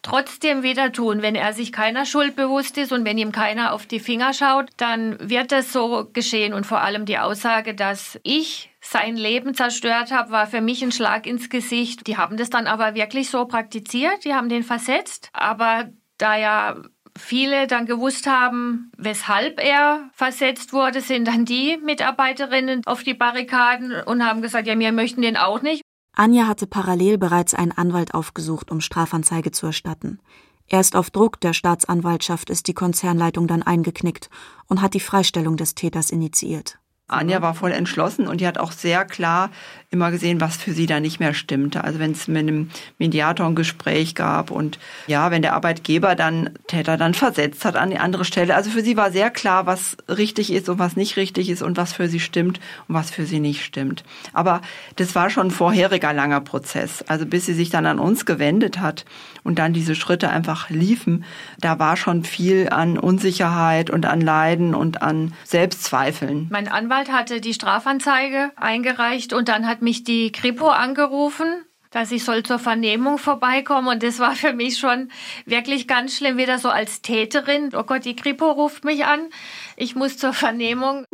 trotzdem 0.02 0.64
wieder 0.64 0.92
tun. 0.92 1.22
Wenn 1.22 1.36
er 1.36 1.54
sich 1.54 1.72
keiner 1.72 2.06
Schuld 2.06 2.36
bewusst 2.36 2.78
ist 2.78 2.92
und 2.92 3.06
wenn 3.06 3.18
ihm 3.18 3.32
keiner 3.32 3.74
auf 3.74 3.86
die 3.86 4.00
Finger 4.00 4.34
schaut, 4.34 4.70
dann 4.78 5.18
wird 5.20 5.52
das 5.52 5.72
so 5.72 6.10
geschehen. 6.12 6.54
Und 6.54 6.66
vor 6.66 6.82
allem 6.82 7.06
die 7.06 7.20
Aussage, 7.20 7.76
dass 7.76 8.20
ich 8.24 8.73
sein 8.94 9.18
Leben 9.18 9.54
zerstört 9.54 10.12
habe, 10.12 10.32
war 10.32 10.48
für 10.48 10.62
mich 10.62 10.82
ein 10.84 10.94
Schlag 10.94 11.28
ins 11.28 11.50
Gesicht. 11.50 12.08
Die 12.08 12.16
haben 12.16 12.38
das 12.38 12.50
dann 12.50 12.68
aber 12.68 12.96
wirklich 12.96 13.30
so 13.30 13.46
praktiziert, 13.46 14.24
die 14.24 14.34
haben 14.34 14.48
den 14.48 14.64
versetzt. 14.64 15.30
Aber 15.34 15.90
da 16.18 16.38
ja 16.38 16.78
viele 17.18 17.68
dann 17.68 17.86
gewusst 17.86 18.28
haben, 18.28 18.92
weshalb 18.98 19.60
er 19.60 20.10
versetzt 20.14 20.72
wurde, 20.72 21.02
sind 21.02 21.28
dann 21.28 21.46
die 21.46 21.78
Mitarbeiterinnen 21.84 22.82
auf 22.86 23.04
die 23.04 23.14
Barrikaden 23.14 24.02
und 24.06 24.26
haben 24.26 24.42
gesagt, 24.42 24.68
ja, 24.68 24.78
wir 24.78 24.92
möchten 24.92 25.22
den 25.22 25.38
auch 25.38 25.62
nicht. 25.62 25.82
Anja 26.16 26.48
hatte 26.48 26.68
parallel 26.68 27.18
bereits 27.18 27.54
einen 27.54 27.72
Anwalt 27.72 28.14
aufgesucht, 28.14 28.72
um 28.72 28.82
Strafanzeige 28.82 29.52
zu 29.52 29.66
erstatten. 29.66 30.20
Erst 30.68 30.96
auf 30.96 31.10
Druck 31.10 31.42
der 31.42 31.54
Staatsanwaltschaft 31.54 32.50
ist 32.50 32.68
die 32.68 32.74
Konzernleitung 32.74 33.48
dann 33.48 33.64
eingeknickt 33.64 34.30
und 34.68 34.82
hat 34.82 34.94
die 34.94 35.00
Freistellung 35.00 35.58
des 35.58 35.76
Täters 35.76 36.10
initiiert. 36.10 36.80
Anja 37.14 37.42
war 37.42 37.54
voll 37.54 37.72
entschlossen 37.72 38.28
und 38.28 38.42
die 38.42 38.48
hat 38.48 38.58
auch 38.58 38.72
sehr 38.72 39.06
klar 39.06 39.50
immer 39.94 40.12
gesehen, 40.12 40.42
was 40.42 40.58
für 40.58 40.74
sie 40.74 40.88
da 40.88 41.00
nicht 41.00 41.20
mehr 41.20 41.34
stimmte. 41.34 41.84
Also 41.84 42.00
wenn 42.00 42.12
es 42.12 42.28
mit 42.28 42.40
einem 42.40 42.70
Mediator 42.98 43.46
ein 43.46 43.56
Gespräch 43.56 44.16
gab 44.16 44.52
und 44.52 44.80
ja, 45.08 45.32
wenn 45.32 45.44
der 45.44 45.54
Arbeitgeber 45.54 46.16
dann 46.16 46.50
Täter 46.68 46.98
dann 46.98 47.14
versetzt 47.14 47.64
hat 47.64 47.76
an 47.76 47.92
die 47.92 48.00
andere 48.00 48.26
Stelle. 48.26 48.56
Also 48.56 48.72
für 48.72 48.82
sie 48.82 48.98
war 48.98 49.12
sehr 49.12 49.30
klar, 49.30 49.66
was 49.66 49.96
richtig 50.10 50.52
ist 50.52 50.68
und 50.68 50.80
was 50.80 50.96
nicht 50.96 51.16
richtig 51.16 51.50
ist 51.50 51.62
und 51.62 51.78
was 51.78 51.94
für 51.94 52.08
sie 52.08 52.20
stimmt 52.20 52.60
und 52.88 52.96
was 52.96 53.12
für 53.12 53.26
sie 53.26 53.40
nicht 53.40 53.64
stimmt. 53.64 54.04
Aber 54.34 54.62
das 54.96 55.14
war 55.16 55.30
schon 55.30 55.48
ein 55.48 55.52
vorheriger 55.52 56.12
langer 56.12 56.42
Prozess. 56.42 57.04
Also 57.08 57.26
bis 57.26 57.46
sie 57.46 57.54
sich 57.54 57.70
dann 57.70 57.86
an 57.86 58.00
uns 58.00 58.26
gewendet 58.26 58.80
hat 58.80 59.06
und 59.44 59.60
dann 59.60 59.74
diese 59.74 59.94
Schritte 59.94 60.30
einfach 60.30 60.70
liefen, 60.70 61.24
da 61.60 61.78
war 61.78 61.98
schon 61.98 62.24
viel 62.24 62.70
an 62.70 62.98
Unsicherheit 62.98 63.92
und 63.92 64.06
an 64.08 64.22
Leiden 64.22 64.74
und 64.74 65.04
an 65.04 65.34
Selbstzweifeln. 65.44 66.48
Mein 66.50 66.68
Anwalt 66.68 67.03
hatte 67.12 67.42
die 67.42 67.54
Strafanzeige 67.54 68.52
eingereicht 68.56 69.34
und 69.34 69.48
dann 69.50 69.68
hat 69.68 69.82
mich 69.82 70.04
die 70.04 70.32
Kripo 70.32 70.68
angerufen, 70.70 71.48
dass 71.92 72.12
ich 72.12 72.24
soll 72.24 72.44
zur 72.44 72.60
Vernehmung 72.60 73.18
vorbeikommen. 73.18 73.88
Und 73.88 74.04
das 74.04 74.20
war 74.20 74.36
für 74.36 74.54
mich 74.54 74.78
schon 74.78 75.10
wirklich 75.46 75.88
ganz 75.88 76.18
schlimm, 76.18 76.38
wieder 76.38 76.58
so 76.58 76.70
als 76.70 77.02
Täterin. 77.02 77.70
Oh 77.74 77.84
Gott, 77.84 78.06
die 78.06 78.16
Kripo 78.16 78.52
ruft 78.52 78.84
mich 78.84 79.06
an. 79.06 79.30
Ich 79.78 79.96
muss 79.96 80.18
zur 80.18 80.34
Vernehmung. 80.34 81.06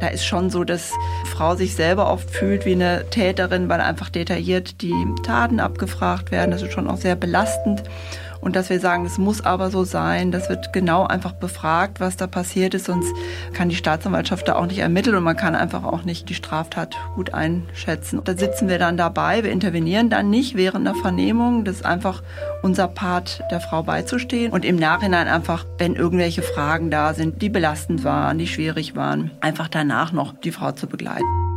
Da 0.00 0.08
ist 0.08 0.24
schon 0.24 0.50
so, 0.50 0.64
dass 0.64 0.92
Frau 1.30 1.54
sich 1.54 1.74
selber 1.74 2.10
oft 2.10 2.28
fühlt 2.28 2.66
wie 2.66 2.72
eine 2.72 3.08
Täterin, 3.10 3.68
weil 3.68 3.80
einfach 3.80 4.10
detailliert 4.10 4.82
die 4.82 5.06
Taten 5.22 5.60
abgefragt 5.60 6.32
werden. 6.32 6.50
Das 6.50 6.60
ist 6.60 6.72
schon 6.72 6.88
auch 6.88 6.96
sehr 6.96 7.14
belastend 7.14 7.84
und 8.42 8.56
dass 8.56 8.68
wir 8.68 8.80
sagen, 8.80 9.06
es 9.06 9.16
muss 9.16 9.44
aber 9.44 9.70
so 9.70 9.84
sein, 9.84 10.32
das 10.32 10.48
wird 10.48 10.72
genau 10.72 11.06
einfach 11.06 11.32
befragt, 11.32 12.00
was 12.00 12.16
da 12.16 12.26
passiert 12.26 12.74
ist, 12.74 12.86
sonst 12.86 13.14
kann 13.54 13.68
die 13.68 13.76
Staatsanwaltschaft 13.76 14.48
da 14.48 14.56
auch 14.56 14.66
nicht 14.66 14.80
ermitteln 14.80 15.16
und 15.16 15.22
man 15.22 15.36
kann 15.36 15.54
einfach 15.54 15.84
auch 15.84 16.02
nicht 16.02 16.28
die 16.28 16.34
Straftat 16.34 16.96
gut 17.14 17.32
einschätzen. 17.32 18.20
Da 18.24 18.36
sitzen 18.36 18.68
wir 18.68 18.78
dann 18.78 18.96
dabei, 18.96 19.44
wir 19.44 19.52
intervenieren 19.52 20.10
dann 20.10 20.28
nicht 20.28 20.56
während 20.56 20.86
der 20.86 20.96
Vernehmung, 20.96 21.64
das 21.64 21.76
ist 21.76 21.86
einfach 21.86 22.22
unser 22.62 22.88
Part, 22.88 23.42
der 23.50 23.60
Frau 23.60 23.84
beizustehen 23.84 24.52
und 24.52 24.64
im 24.64 24.76
Nachhinein 24.76 25.28
einfach, 25.28 25.64
wenn 25.78 25.94
irgendwelche 25.94 26.42
Fragen 26.42 26.90
da 26.90 27.14
sind, 27.14 27.40
die 27.42 27.48
belastend 27.48 28.02
waren, 28.02 28.38
die 28.38 28.48
schwierig 28.48 28.96
waren, 28.96 29.30
einfach 29.40 29.68
danach 29.68 30.12
noch 30.12 30.34
die 30.40 30.52
Frau 30.52 30.72
zu 30.72 30.88
begleiten. 30.88 31.51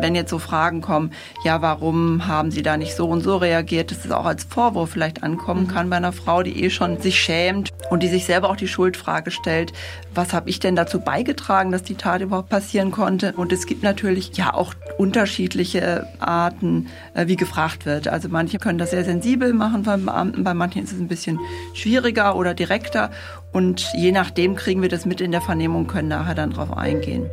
Wenn 0.00 0.14
jetzt 0.14 0.30
so 0.30 0.38
Fragen 0.38 0.80
kommen, 0.80 1.12
ja, 1.44 1.62
warum 1.62 2.26
haben 2.26 2.50
Sie 2.50 2.62
da 2.62 2.76
nicht 2.76 2.94
so 2.94 3.08
und 3.08 3.22
so 3.22 3.36
reagiert, 3.36 3.90
dass 3.90 4.04
es 4.04 4.10
auch 4.10 4.26
als 4.26 4.44
Vorwurf 4.44 4.90
vielleicht 4.90 5.22
ankommen 5.22 5.64
mhm. 5.64 5.68
kann 5.68 5.90
bei 5.90 5.96
einer 5.96 6.12
Frau, 6.12 6.42
die 6.42 6.64
eh 6.64 6.70
schon 6.70 7.00
sich 7.00 7.18
schämt 7.18 7.70
und 7.90 8.02
die 8.02 8.08
sich 8.08 8.24
selber 8.24 8.50
auch 8.50 8.56
die 8.56 8.68
Schuldfrage 8.68 9.30
stellt, 9.30 9.72
was 10.14 10.32
habe 10.32 10.50
ich 10.50 10.60
denn 10.60 10.76
dazu 10.76 11.00
beigetragen, 11.00 11.72
dass 11.72 11.82
die 11.82 11.94
Tat 11.94 12.20
überhaupt 12.20 12.48
passieren 12.48 12.90
konnte? 12.90 13.32
Und 13.36 13.52
es 13.52 13.66
gibt 13.66 13.82
natürlich 13.82 14.36
ja 14.36 14.54
auch 14.54 14.74
unterschiedliche 14.98 16.06
Arten, 16.18 16.88
äh, 17.14 17.26
wie 17.26 17.36
gefragt 17.36 17.86
wird. 17.86 18.08
Also 18.08 18.28
manche 18.28 18.58
können 18.58 18.78
das 18.78 18.90
sehr 18.90 19.04
sensibel 19.04 19.52
machen 19.52 19.82
beim 19.82 20.04
Beamten, 20.06 20.44
bei 20.44 20.54
manchen 20.54 20.84
ist 20.84 20.92
es 20.92 20.98
ein 20.98 21.08
bisschen 21.08 21.38
schwieriger 21.74 22.36
oder 22.36 22.54
direkter. 22.54 23.10
Und 23.52 23.92
je 23.94 24.12
nachdem 24.12 24.56
kriegen 24.56 24.82
wir 24.82 24.88
das 24.88 25.06
mit 25.06 25.20
in 25.20 25.32
der 25.32 25.40
Vernehmung, 25.40 25.86
können 25.86 26.08
nachher 26.08 26.34
dann 26.34 26.50
darauf 26.50 26.76
eingehen. 26.76 27.30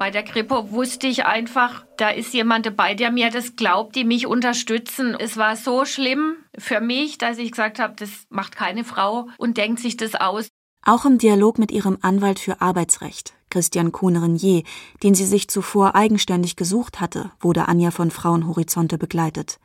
Bei 0.00 0.10
der 0.10 0.22
Kripo 0.22 0.70
wusste 0.70 1.08
ich 1.08 1.26
einfach, 1.26 1.84
da 1.98 2.08
ist 2.08 2.32
jemand 2.32 2.64
dabei, 2.64 2.94
der 2.94 3.10
mir 3.10 3.28
das 3.28 3.54
glaubt, 3.54 3.94
die 3.94 4.04
mich 4.04 4.26
unterstützen. 4.26 5.14
Es 5.14 5.36
war 5.36 5.56
so 5.56 5.84
schlimm 5.84 6.36
für 6.56 6.80
mich, 6.80 7.18
dass 7.18 7.36
ich 7.36 7.50
gesagt 7.50 7.78
habe, 7.78 7.92
das 7.96 8.08
macht 8.30 8.56
keine 8.56 8.84
Frau 8.84 9.28
und 9.36 9.58
denkt 9.58 9.78
sich 9.78 9.98
das 9.98 10.14
aus. 10.14 10.48
Auch 10.86 11.04
im 11.04 11.18
Dialog 11.18 11.58
mit 11.58 11.70
ihrem 11.70 11.98
Anwalt 12.00 12.38
für 12.38 12.62
Arbeitsrecht, 12.62 13.34
Christian 13.50 13.92
Kuhn-Renier, 13.92 14.62
den 15.02 15.14
sie 15.14 15.26
sich 15.26 15.48
zuvor 15.48 15.94
eigenständig 15.94 16.56
gesucht 16.56 17.02
hatte, 17.02 17.30
wurde 17.38 17.68
Anja 17.68 17.90
von 17.90 18.10
Frauenhorizonte 18.10 18.96
begleitet. 18.96 19.60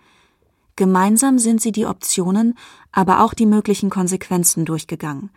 Gemeinsam 0.75 1.39
sind 1.39 1.61
sie 1.61 1.71
die 1.71 1.85
Optionen, 1.85 2.57
aber 2.91 3.23
auch 3.23 3.33
die 3.33 3.45
möglichen 3.45 3.89
Konsequenzen 3.89 4.65
durchgegangen 4.65 5.29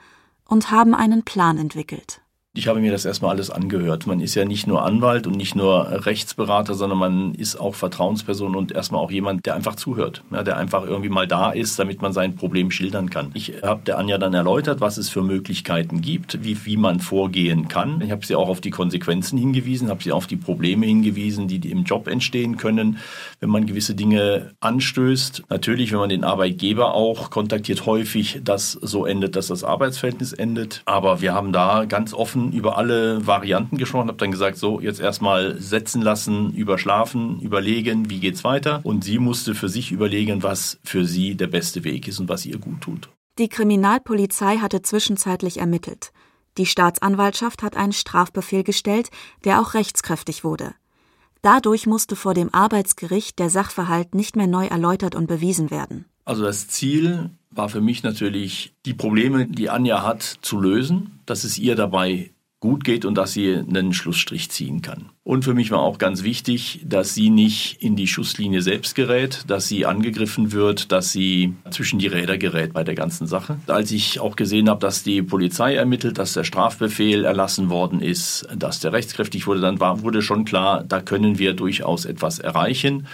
und 0.45 0.73
haben 0.73 0.93
einen 0.93 1.23
Plan 1.23 1.57
entwickelt. 1.57 2.21
Ich 2.58 2.66
habe 2.66 2.80
mir 2.80 2.90
das 2.90 3.04
erstmal 3.04 3.30
alles 3.30 3.50
angehört. 3.50 4.08
Man 4.08 4.18
ist 4.18 4.34
ja 4.34 4.44
nicht 4.44 4.66
nur 4.66 4.84
Anwalt 4.84 5.28
und 5.28 5.36
nicht 5.36 5.54
nur 5.54 6.04
Rechtsberater, 6.06 6.74
sondern 6.74 6.98
man 6.98 7.34
ist 7.34 7.54
auch 7.54 7.76
Vertrauensperson 7.76 8.56
und 8.56 8.72
erstmal 8.72 9.00
auch 9.00 9.12
jemand, 9.12 9.46
der 9.46 9.54
einfach 9.54 9.76
zuhört, 9.76 10.24
ja, 10.32 10.42
der 10.42 10.56
einfach 10.56 10.84
irgendwie 10.84 11.08
mal 11.08 11.28
da 11.28 11.52
ist, 11.52 11.78
damit 11.78 12.02
man 12.02 12.12
sein 12.12 12.34
Problem 12.34 12.72
schildern 12.72 13.10
kann. 13.10 13.30
Ich 13.34 13.62
habe 13.62 13.82
der 13.86 13.96
Anja 13.96 14.18
dann 14.18 14.34
erläutert, 14.34 14.80
was 14.80 14.96
es 14.96 15.08
für 15.08 15.22
Möglichkeiten 15.22 16.00
gibt, 16.00 16.42
wie, 16.42 16.58
wie 16.64 16.76
man 16.76 16.98
vorgehen 16.98 17.68
kann. 17.68 18.00
Ich 18.00 18.10
habe 18.10 18.26
sie 18.26 18.34
auch 18.34 18.48
auf 18.48 18.60
die 18.60 18.70
Konsequenzen 18.70 19.38
hingewiesen, 19.38 19.88
habe 19.88 20.02
sie 20.02 20.10
auf 20.10 20.26
die 20.26 20.36
Probleme 20.36 20.84
hingewiesen, 20.84 21.46
die, 21.46 21.60
im 21.70 21.84
Job 21.84 22.08
entstehen 22.08 22.56
können, 22.56 22.98
wenn 23.38 23.50
man 23.50 23.66
gewisse 23.66 23.94
Dinge 23.94 24.50
anstößt. 24.58 25.44
Natürlich, 25.48 25.92
wenn 25.92 26.00
man 26.00 26.08
den 26.08 26.24
Arbeitgeber 26.24 26.94
auch 26.94 27.30
kontaktiert, 27.30 27.86
häufig 27.86 28.40
das 28.42 28.72
so 28.72 29.06
endet, 29.06 29.36
dass 29.36 29.46
das 29.46 29.62
Arbeitsverhältnis 29.62 30.32
endet. 30.32 30.82
Aber 30.86 31.20
wir 31.20 31.34
haben 31.34 31.52
da 31.52 31.84
ganz 31.84 32.12
offen 32.12 32.48
über 32.52 32.78
alle 32.78 33.26
Varianten 33.26 33.76
gesprochen, 33.76 34.09
habe 34.09 34.19
dann 34.19 34.31
gesagt, 34.31 34.57
so 34.57 34.81
jetzt 34.81 35.00
erstmal 35.00 35.61
setzen 35.61 36.02
lassen, 36.02 36.52
überschlafen, 36.52 37.40
überlegen, 37.40 38.11
wie 38.11 38.21
geht's 38.21 38.45
weiter. 38.45 38.81
Und 38.85 39.05
sie 39.05 39.19
musste 39.19 39.55
für 39.55 39.69
sich 39.69 39.93
überlegen, 39.93 40.43
was 40.43 40.78
für 40.85 41.05
sie 41.05 41.35
der 41.35 41.49
beste 41.49 41.85
Weg 41.85 42.09
ist 42.09 42.21
und 42.21 42.28
was 42.28 42.47
ihr 42.47 42.59
gut 42.59 42.81
tut. 42.81 43.09
Die 43.38 43.49
Kriminalpolizei 43.49 44.59
hatte 44.59 44.83
zwischenzeitlich 44.83 45.59
ermittelt. 45.59 46.12
Die 46.59 46.67
Staatsanwaltschaft 46.67 47.62
hat 47.62 47.76
einen 47.76 47.93
Strafbefehl 47.93 48.64
gestellt, 48.64 49.11
der 49.45 49.61
auch 49.61 49.75
rechtskräftig 49.75 50.43
wurde. 50.43 50.75
Dadurch 51.43 51.87
musste 51.87 52.17
vor 52.17 52.35
dem 52.35 52.52
Arbeitsgericht 52.52 53.38
der 53.38 53.49
Sachverhalt 53.49 54.14
nicht 54.14 54.35
mehr 54.35 54.49
neu 54.49 54.67
erläutert 54.67 55.14
und 55.14 55.28
bewiesen 55.28 55.71
werden. 55.71 56.05
Also 56.25 56.43
das 56.43 56.69
Ziel 56.69 57.31
war 57.50 57.69
für 57.69 57.81
mich 57.81 58.02
natürlich, 58.02 58.75
die 58.85 58.95
Probleme, 58.95 59.47
die 59.47 59.71
Anja 59.71 60.02
hat, 60.02 60.23
zu 60.43 60.61
lösen, 60.61 61.21
dass 61.26 61.45
es 61.45 61.59
ihr 61.59 61.76
dabei 61.76 62.33
gut 62.60 62.82
geht 62.82 63.04
und 63.04 63.14
dass 63.14 63.32
sie 63.32 63.54
einen 63.54 63.92
Schlussstrich 63.92 64.50
ziehen 64.50 64.82
kann. 64.82 65.10
Und 65.22 65.44
für 65.44 65.54
mich 65.54 65.70
war 65.70 65.80
auch 65.80 65.98
ganz 65.98 66.24
wichtig, 66.24 66.80
dass 66.84 67.14
sie 67.14 67.30
nicht 67.30 67.80
in 67.82 67.94
die 67.94 68.08
Schusslinie 68.08 68.62
selbst 68.62 68.94
gerät, 68.94 69.44
dass 69.46 69.68
sie 69.68 69.86
angegriffen 69.86 70.50
wird, 70.50 70.90
dass 70.90 71.12
sie 71.12 71.54
zwischen 71.70 72.00
die 72.00 72.08
Räder 72.08 72.36
gerät 72.36 72.72
bei 72.72 72.82
der 72.82 72.94
ganzen 72.94 73.26
Sache. 73.26 73.60
Als 73.68 73.92
ich 73.92 74.18
auch 74.18 74.34
gesehen 74.34 74.68
habe, 74.68 74.80
dass 74.80 75.04
die 75.04 75.22
Polizei 75.22 75.74
ermittelt, 75.74 76.18
dass 76.18 76.32
der 76.32 76.44
Strafbefehl 76.44 77.24
erlassen 77.24 77.70
worden 77.70 78.00
ist, 78.00 78.48
dass 78.56 78.80
der 78.80 78.92
rechtskräftig 78.92 79.46
wurde, 79.46 79.60
dann 79.60 79.78
war, 79.78 80.02
wurde 80.02 80.22
schon 80.22 80.44
klar, 80.44 80.82
da 80.82 81.00
können 81.00 81.38
wir 81.38 81.52
durchaus 81.52 82.06
etwas 82.06 82.38
erreichen. 82.40 83.06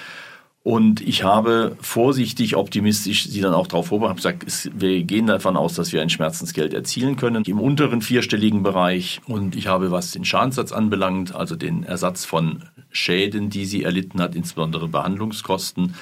Und 0.64 1.02
ich 1.02 1.24
habe 1.24 1.76
vorsichtig 1.82 2.56
optimistisch 2.56 3.28
sie 3.28 3.42
dann 3.42 3.52
auch 3.52 3.66
darauf 3.66 3.88
vorbereitet, 3.88 4.16
gesagt, 4.16 4.70
wir 4.74 5.04
gehen 5.04 5.26
davon 5.26 5.58
aus, 5.58 5.74
dass 5.74 5.92
wir 5.92 6.00
ein 6.00 6.08
Schmerzensgeld 6.08 6.72
erzielen 6.72 7.16
können 7.16 7.44
im 7.44 7.60
unteren 7.60 8.00
vierstelligen 8.00 8.62
Bereich. 8.62 9.20
Und 9.26 9.56
ich 9.56 9.66
habe, 9.66 9.90
was 9.90 10.12
den 10.12 10.24
Schadenssatz 10.24 10.72
anbelangt, 10.72 11.34
also 11.34 11.54
den 11.54 11.84
Ersatz 11.84 12.24
von 12.24 12.62
Schäden, 12.90 13.50
die 13.50 13.66
sie 13.66 13.82
erlitten 13.82 14.22
hat, 14.22 14.34
insbesondere 14.34 14.88
Behandlungskosten, 14.88 15.96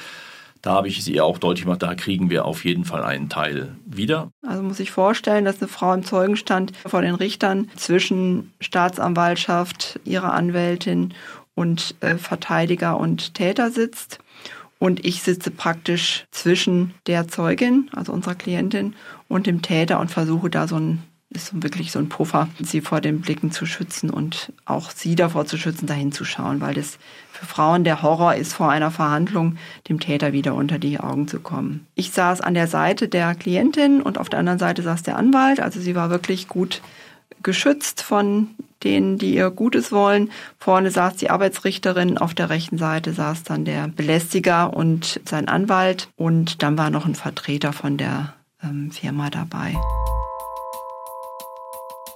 da 0.62 0.74
habe 0.74 0.86
ich 0.86 1.02
sie 1.02 1.20
auch 1.20 1.38
deutlich 1.38 1.64
gemacht, 1.64 1.82
da 1.82 1.96
kriegen 1.96 2.30
wir 2.30 2.44
auf 2.44 2.64
jeden 2.64 2.84
Fall 2.84 3.02
einen 3.02 3.28
Teil 3.28 3.74
wieder. 3.84 4.30
Also 4.46 4.62
muss 4.62 4.78
ich 4.78 4.92
vorstellen, 4.92 5.44
dass 5.44 5.60
eine 5.60 5.66
Frau 5.66 5.92
im 5.92 6.04
Zeugenstand 6.04 6.72
vor 6.86 7.02
den 7.02 7.16
Richtern 7.16 7.68
zwischen 7.74 8.52
Staatsanwaltschaft, 8.60 9.98
ihrer 10.04 10.32
Anwältin 10.34 11.14
und 11.56 11.96
äh, 11.98 12.14
Verteidiger 12.14 12.96
und 12.96 13.34
Täter 13.34 13.72
sitzt 13.72 14.21
und 14.82 15.06
ich 15.06 15.22
sitze 15.22 15.52
praktisch 15.52 16.26
zwischen 16.32 16.92
der 17.06 17.28
Zeugin, 17.28 17.88
also 17.92 18.12
unserer 18.12 18.34
Klientin, 18.34 18.96
und 19.28 19.46
dem 19.46 19.62
Täter 19.62 20.00
und 20.00 20.10
versuche 20.10 20.50
da 20.50 20.66
so 20.66 20.74
ein 20.74 21.04
ist 21.30 21.62
wirklich 21.62 21.92
so 21.92 22.00
ein 22.00 22.08
Puffer, 22.08 22.48
sie 22.60 22.80
vor 22.80 23.00
den 23.00 23.20
Blicken 23.20 23.52
zu 23.52 23.64
schützen 23.64 24.10
und 24.10 24.52
auch 24.64 24.90
sie 24.90 25.14
davor 25.14 25.46
zu 25.46 25.56
schützen, 25.56 25.86
dahin 25.86 26.10
zu 26.10 26.24
schauen, 26.24 26.60
weil 26.60 26.74
das 26.74 26.98
für 27.30 27.46
Frauen 27.46 27.84
der 27.84 28.02
Horror 28.02 28.34
ist, 28.34 28.54
vor 28.54 28.70
einer 28.70 28.90
Verhandlung 28.90 29.56
dem 29.88 30.00
Täter 30.00 30.32
wieder 30.32 30.54
unter 30.54 30.80
die 30.80 30.98
Augen 30.98 31.28
zu 31.28 31.38
kommen. 31.38 31.86
Ich 31.94 32.10
saß 32.10 32.40
an 32.40 32.54
der 32.54 32.66
Seite 32.66 33.08
der 33.08 33.36
Klientin 33.36 34.02
und 34.02 34.18
auf 34.18 34.28
der 34.28 34.40
anderen 34.40 34.58
Seite 34.58 34.82
saß 34.82 35.04
der 35.04 35.16
Anwalt, 35.16 35.60
also 35.60 35.80
sie 35.80 35.94
war 35.94 36.10
wirklich 36.10 36.48
gut 36.48 36.82
geschützt 37.42 38.02
von 38.02 38.48
denen, 38.84 39.18
die 39.18 39.34
ihr 39.34 39.50
Gutes 39.50 39.92
wollen. 39.92 40.30
Vorne 40.58 40.90
saß 40.90 41.16
die 41.16 41.30
Arbeitsrichterin, 41.30 42.18
auf 42.18 42.34
der 42.34 42.50
rechten 42.50 42.78
Seite 42.78 43.12
saß 43.12 43.42
dann 43.44 43.64
der 43.64 43.88
Belästiger 43.88 44.74
und 44.74 45.20
sein 45.24 45.48
Anwalt 45.48 46.08
und 46.16 46.62
dann 46.62 46.78
war 46.78 46.90
noch 46.90 47.06
ein 47.06 47.14
Vertreter 47.14 47.72
von 47.72 47.96
der 47.96 48.34
ähm, 48.62 48.90
Firma 48.90 49.30
dabei. 49.30 49.74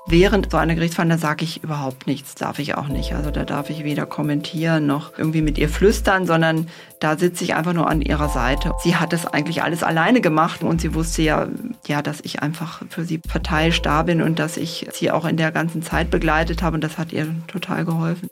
Während 0.09 0.53
so 0.53 0.57
einer 0.57 0.77
Gerichtsverhandlung 0.77 1.19
sage 1.19 1.43
ich 1.43 1.65
überhaupt 1.65 2.07
nichts, 2.07 2.37
darf 2.37 2.61
ich 2.61 2.77
auch 2.77 2.87
nicht. 2.87 3.15
Also 3.15 3.33
da 3.33 3.45
darf 3.45 3.71
ich 3.71 3.83
weder 3.83 4.07
kommentieren 4.07 4.87
noch 4.87 5.19
irgendwie 5.19 5.43
mit 5.43 5.59
ihr 5.59 5.69
flüstern, 5.69 6.27
sondern 6.27 6.69
da 7.01 7.19
sitze 7.19 7.43
ich 7.43 7.57
einfach 7.57 7.73
nur 7.73 7.91
an 7.91 8.01
ihrer 8.01 8.29
Seite. 8.29 8.71
Sie 8.85 8.95
hat 8.95 9.13
das 9.13 9.27
eigentlich 9.27 9.65
alles 9.65 9.83
alleine 9.83 10.21
gemacht 10.21 10.63
und 10.63 10.81
sie 10.81 10.95
wusste 10.95 11.23
ja, 11.23 11.49
ja, 11.89 12.03
dass 12.03 12.21
ich 12.21 12.41
einfach 12.41 12.83
für 12.89 13.05
sie 13.05 13.19
parteiisch 13.19 13.83
da 13.83 14.05
bin 14.05 14.23
und 14.23 14.39
dass 14.39 14.57
ich 14.57 14.87
sie 14.93 15.11
auch 15.11 15.25
in 15.25 15.37
der 15.37 15.51
ganzen 15.51 15.83
Zeit 15.83 16.09
begleitet 16.09 16.63
habe 16.63 16.77
und 16.77 16.85
das 16.85 16.99
hat 16.99 17.13
ihr 17.13 17.35
total 17.49 17.85
geholfen. 17.85 18.29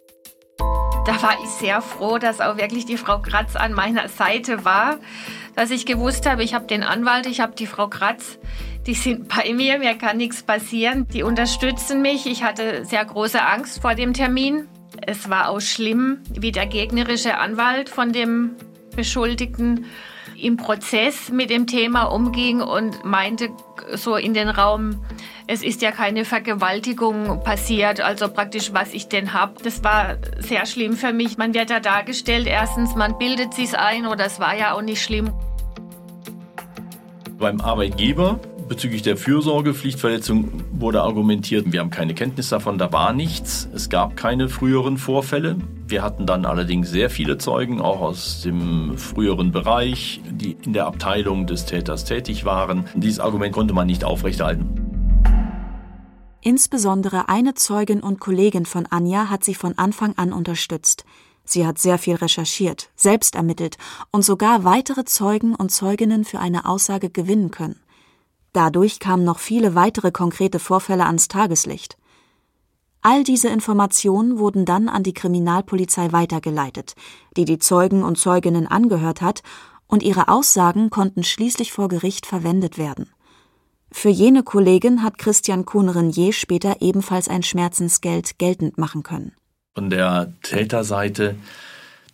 Da 1.06 1.20
war 1.22 1.34
ich 1.42 1.50
sehr 1.50 1.82
froh, 1.82 2.18
dass 2.18 2.40
auch 2.40 2.56
wirklich 2.56 2.86
die 2.86 2.96
Frau 2.96 3.18
Kratz 3.18 3.56
an 3.56 3.72
meiner 3.72 4.08
Seite 4.08 4.64
war, 4.64 4.98
dass 5.56 5.70
ich 5.70 5.86
gewusst 5.86 6.24
habe, 6.24 6.44
ich 6.44 6.54
habe 6.54 6.66
den 6.66 6.84
Anwalt, 6.84 7.26
ich 7.26 7.40
habe 7.40 7.54
die 7.56 7.66
Frau 7.66 7.88
Kratz 7.88 8.38
die 8.86 8.94
sind 8.94 9.28
bei 9.28 9.52
mir, 9.52 9.78
mir 9.78 9.94
kann 9.94 10.18
nichts 10.18 10.42
passieren. 10.42 11.06
Die 11.12 11.22
unterstützen 11.22 12.02
mich. 12.02 12.26
Ich 12.26 12.42
hatte 12.42 12.84
sehr 12.84 13.04
große 13.04 13.42
Angst 13.42 13.80
vor 13.80 13.94
dem 13.94 14.12
Termin. 14.12 14.68
Es 15.06 15.30
war 15.30 15.48
auch 15.48 15.60
schlimm, 15.60 16.18
wie 16.30 16.52
der 16.52 16.66
gegnerische 16.66 17.38
Anwalt 17.38 17.88
von 17.88 18.12
dem 18.12 18.56
Beschuldigten 18.94 19.86
im 20.40 20.56
Prozess 20.56 21.30
mit 21.30 21.50
dem 21.50 21.66
Thema 21.66 22.04
umging 22.04 22.60
und 22.60 23.04
meinte 23.04 23.48
so 23.94 24.16
in 24.16 24.34
den 24.34 24.48
Raum, 24.48 25.04
es 25.46 25.62
ist 25.62 25.82
ja 25.82 25.90
keine 25.90 26.24
Vergewaltigung 26.24 27.42
passiert, 27.42 28.00
also 28.00 28.28
praktisch, 28.28 28.72
was 28.72 28.92
ich 28.92 29.08
denn 29.08 29.32
habe. 29.32 29.54
Das 29.62 29.84
war 29.84 30.16
sehr 30.38 30.66
schlimm 30.66 30.94
für 30.94 31.12
mich. 31.12 31.38
Man 31.38 31.54
wird 31.54 31.70
da 31.70 31.80
dargestellt, 31.80 32.46
erstens, 32.46 32.94
man 32.94 33.18
bildet 33.18 33.54
sich 33.54 33.76
ein 33.76 34.06
oder 34.06 34.26
es 34.26 34.40
war 34.40 34.56
ja 34.56 34.74
auch 34.74 34.82
nicht 34.82 35.02
schlimm. 35.02 35.32
Beim 37.38 37.60
Arbeitgeber 37.60 38.38
Bezüglich 38.68 39.02
der 39.02 39.18
Fürsorgepflichtverletzung 39.18 40.48
wurde 40.72 41.02
argumentiert, 41.02 41.70
wir 41.70 41.80
haben 41.80 41.90
keine 41.90 42.14
Kenntnis 42.14 42.48
davon, 42.48 42.78
da 42.78 42.90
war 42.92 43.12
nichts. 43.12 43.68
Es 43.74 43.90
gab 43.90 44.16
keine 44.16 44.48
früheren 44.48 44.96
Vorfälle. 44.96 45.56
Wir 45.86 46.02
hatten 46.02 46.24
dann 46.24 46.46
allerdings 46.46 46.90
sehr 46.90 47.10
viele 47.10 47.36
Zeugen, 47.36 47.82
auch 47.82 48.00
aus 48.00 48.40
dem 48.40 48.96
früheren 48.96 49.52
Bereich, 49.52 50.22
die 50.30 50.56
in 50.64 50.72
der 50.72 50.86
Abteilung 50.86 51.46
des 51.46 51.66
Täters 51.66 52.06
tätig 52.06 52.46
waren. 52.46 52.86
Dieses 52.94 53.20
Argument 53.20 53.52
konnte 53.52 53.74
man 53.74 53.86
nicht 53.86 54.02
aufrechterhalten. 54.02 54.80
Insbesondere 56.40 57.28
eine 57.28 57.52
Zeugin 57.54 58.00
und 58.00 58.18
Kollegin 58.18 58.64
von 58.64 58.86
Anja 58.86 59.28
hat 59.28 59.44
sie 59.44 59.54
von 59.54 59.76
Anfang 59.76 60.14
an 60.16 60.32
unterstützt. 60.32 61.04
Sie 61.44 61.66
hat 61.66 61.78
sehr 61.78 61.98
viel 61.98 62.14
recherchiert, 62.14 62.88
selbst 62.96 63.34
ermittelt 63.34 63.76
und 64.10 64.24
sogar 64.24 64.64
weitere 64.64 65.04
Zeugen 65.04 65.54
und 65.54 65.70
Zeuginnen 65.70 66.24
für 66.24 66.38
eine 66.38 66.64
Aussage 66.64 67.10
gewinnen 67.10 67.50
können. 67.50 67.78
Dadurch 68.54 69.00
kamen 69.00 69.24
noch 69.24 69.40
viele 69.40 69.74
weitere 69.74 70.12
konkrete 70.12 70.58
Vorfälle 70.60 71.04
ans 71.06 71.28
Tageslicht. 71.28 71.98
All 73.02 73.24
diese 73.24 73.48
Informationen 73.48 74.38
wurden 74.38 74.64
dann 74.64 74.88
an 74.88 75.02
die 75.02 75.12
Kriminalpolizei 75.12 76.12
weitergeleitet, 76.12 76.94
die 77.36 77.44
die 77.44 77.58
Zeugen 77.58 78.02
und 78.02 78.16
Zeuginnen 78.16 78.66
angehört 78.66 79.20
hat, 79.20 79.42
und 79.86 80.02
ihre 80.02 80.28
Aussagen 80.28 80.88
konnten 80.88 81.24
schließlich 81.24 81.72
vor 81.72 81.88
Gericht 81.88 82.26
verwendet 82.26 82.78
werden. 82.78 83.10
Für 83.92 84.08
jene 84.08 84.42
Kollegin 84.42 85.02
hat 85.02 85.18
Christian 85.18 85.64
Kuhn-Renier 85.66 86.32
später 86.32 86.76
ebenfalls 86.80 87.28
ein 87.28 87.42
Schmerzensgeld 87.42 88.38
geltend 88.38 88.78
machen 88.78 89.02
können. 89.02 89.32
Von 89.74 89.90
der 89.90 90.32
Täterseite 90.42 91.36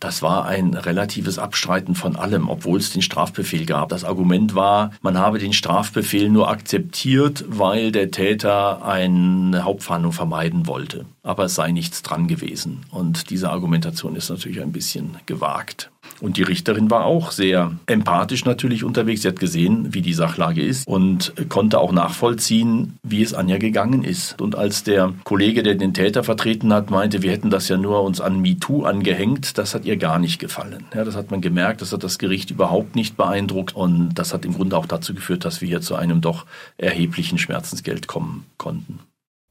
das 0.01 0.23
war 0.23 0.45
ein 0.45 0.73
relatives 0.73 1.37
Abstreiten 1.37 1.93
von 1.93 2.15
allem, 2.15 2.49
obwohl 2.49 2.79
es 2.79 2.91
den 2.91 3.03
Strafbefehl 3.03 3.67
gab. 3.67 3.89
Das 3.89 4.03
Argument 4.03 4.55
war, 4.55 4.91
man 5.01 5.17
habe 5.17 5.37
den 5.37 5.53
Strafbefehl 5.53 6.29
nur 6.29 6.49
akzeptiert, 6.49 7.45
weil 7.47 7.91
der 7.91 8.09
Täter 8.09 8.83
eine 8.83 9.63
Hauptfahndung 9.63 10.11
vermeiden 10.11 10.65
wollte. 10.65 11.05
Aber 11.23 11.45
es 11.45 11.55
sei 11.55 11.71
nichts 11.71 12.01
dran 12.01 12.27
gewesen. 12.27 12.85
Und 12.89 13.29
diese 13.29 13.49
Argumentation 13.49 14.15
ist 14.15 14.29
natürlich 14.29 14.61
ein 14.61 14.71
bisschen 14.71 15.17
gewagt. 15.25 15.91
Und 16.19 16.37
die 16.37 16.43
Richterin 16.43 16.89
war 16.91 17.05
auch 17.05 17.31
sehr 17.31 17.73
empathisch 17.87 18.45
natürlich 18.45 18.83
unterwegs. 18.83 19.21
Sie 19.21 19.27
hat 19.27 19.39
gesehen, 19.39 19.93
wie 19.93 20.01
die 20.01 20.13
Sachlage 20.13 20.63
ist 20.63 20.87
und 20.87 21.33
konnte 21.49 21.79
auch 21.79 21.91
nachvollziehen, 21.91 22.97
wie 23.03 23.21
es 23.21 23.33
Anja 23.33 23.57
gegangen 23.57 24.03
ist. 24.03 24.39
Und 24.41 24.55
als 24.55 24.83
der 24.83 25.13
Kollege, 25.23 25.63
der 25.63 25.75
den 25.75 25.93
Täter 25.93 26.23
vertreten 26.23 26.73
hat, 26.73 26.91
meinte, 26.91 27.21
wir 27.21 27.31
hätten 27.31 27.49
das 27.49 27.67
ja 27.69 27.77
nur 27.77 28.03
uns 28.03 28.21
an 28.21 28.39
MeToo 28.39 28.83
angehängt, 28.83 29.57
das 29.57 29.73
hat 29.73 29.85
ihr 29.85 29.97
gar 29.97 30.19
nicht 30.19 30.39
gefallen. 30.39 30.85
Ja, 30.93 31.03
das 31.03 31.15
hat 31.15 31.31
man 31.31 31.41
gemerkt, 31.41 31.81
das 31.81 31.91
hat 31.91 32.03
das 32.03 32.19
Gericht 32.19 32.51
überhaupt 32.51 32.95
nicht 32.95 33.17
beeindruckt 33.17 33.75
und 33.75 34.13
das 34.15 34.33
hat 34.33 34.45
im 34.45 34.53
Grunde 34.53 34.77
auch 34.77 34.85
dazu 34.85 35.13
geführt, 35.13 35.45
dass 35.45 35.61
wir 35.61 35.67
hier 35.67 35.81
zu 35.81 35.95
einem 35.95 36.21
doch 36.21 36.45
erheblichen 36.77 37.37
Schmerzensgeld 37.37 38.07
kommen 38.07 38.45
konnten. 38.57 38.99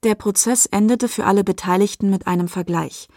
Der 0.03 0.15
Prozess 0.15 0.65
endete 0.65 1.09
für 1.09 1.27
alle 1.27 1.45
Beteiligten 1.45 2.09
mit 2.09 2.27
einem 2.27 2.49
Vergleich. 2.49 3.09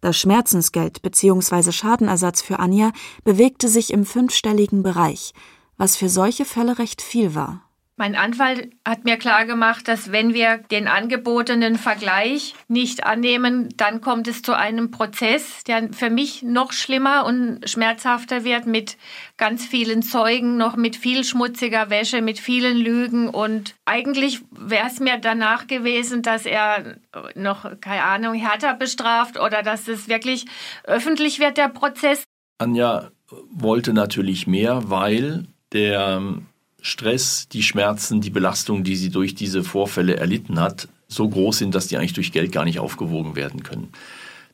Das 0.00 0.16
Schmerzensgeld 0.16 1.02
bzw. 1.02 1.70
Schadenersatz 1.70 2.40
für 2.40 2.58
Anja 2.58 2.92
bewegte 3.24 3.68
sich 3.68 3.92
im 3.92 4.06
fünfstelligen 4.06 4.82
Bereich, 4.82 5.34
was 5.76 5.96
für 5.96 6.08
solche 6.08 6.46
Fälle 6.46 6.78
recht 6.78 7.02
viel 7.02 7.34
war. 7.34 7.69
Mein 8.00 8.16
Anwalt 8.16 8.70
hat 8.88 9.04
mir 9.04 9.18
klargemacht, 9.18 9.86
dass 9.86 10.10
wenn 10.10 10.32
wir 10.32 10.56
den 10.70 10.88
angebotenen 10.88 11.76
Vergleich 11.76 12.54
nicht 12.66 13.04
annehmen, 13.04 13.68
dann 13.76 14.00
kommt 14.00 14.26
es 14.26 14.40
zu 14.40 14.56
einem 14.56 14.90
Prozess, 14.90 15.64
der 15.64 15.92
für 15.92 16.08
mich 16.08 16.42
noch 16.42 16.72
schlimmer 16.72 17.26
und 17.26 17.68
schmerzhafter 17.68 18.42
wird 18.42 18.64
mit 18.64 18.96
ganz 19.36 19.66
vielen 19.66 20.00
Zeugen, 20.02 20.56
noch 20.56 20.76
mit 20.76 20.96
viel 20.96 21.24
schmutziger 21.24 21.90
Wäsche, 21.90 22.22
mit 22.22 22.38
vielen 22.38 22.78
Lügen. 22.78 23.28
Und 23.28 23.74
eigentlich 23.84 24.40
wäre 24.50 24.86
es 24.86 24.98
mir 24.98 25.18
danach 25.18 25.66
gewesen, 25.66 26.22
dass 26.22 26.46
er 26.46 26.96
noch, 27.34 27.70
keine 27.82 28.04
Ahnung, 28.04 28.32
härter 28.32 28.72
bestraft 28.72 29.38
oder 29.38 29.62
dass 29.62 29.88
es 29.88 30.08
wirklich 30.08 30.46
öffentlich 30.84 31.38
wird, 31.38 31.58
der 31.58 31.68
Prozess. 31.68 32.24
Anja 32.56 33.10
wollte 33.50 33.92
natürlich 33.92 34.46
mehr, 34.46 34.88
weil 34.88 35.48
der 35.74 36.40
Stress, 36.82 37.48
die 37.48 37.62
Schmerzen, 37.62 38.20
die 38.20 38.30
Belastung, 38.30 38.84
die 38.84 38.96
sie 38.96 39.10
durch 39.10 39.34
diese 39.34 39.62
Vorfälle 39.64 40.16
erlitten 40.16 40.60
hat, 40.60 40.88
so 41.08 41.28
groß 41.28 41.58
sind, 41.58 41.74
dass 41.74 41.88
die 41.88 41.96
eigentlich 41.96 42.12
durch 42.12 42.32
Geld 42.32 42.52
gar 42.52 42.64
nicht 42.64 42.78
aufgewogen 42.78 43.36
werden 43.36 43.62
können. 43.62 43.88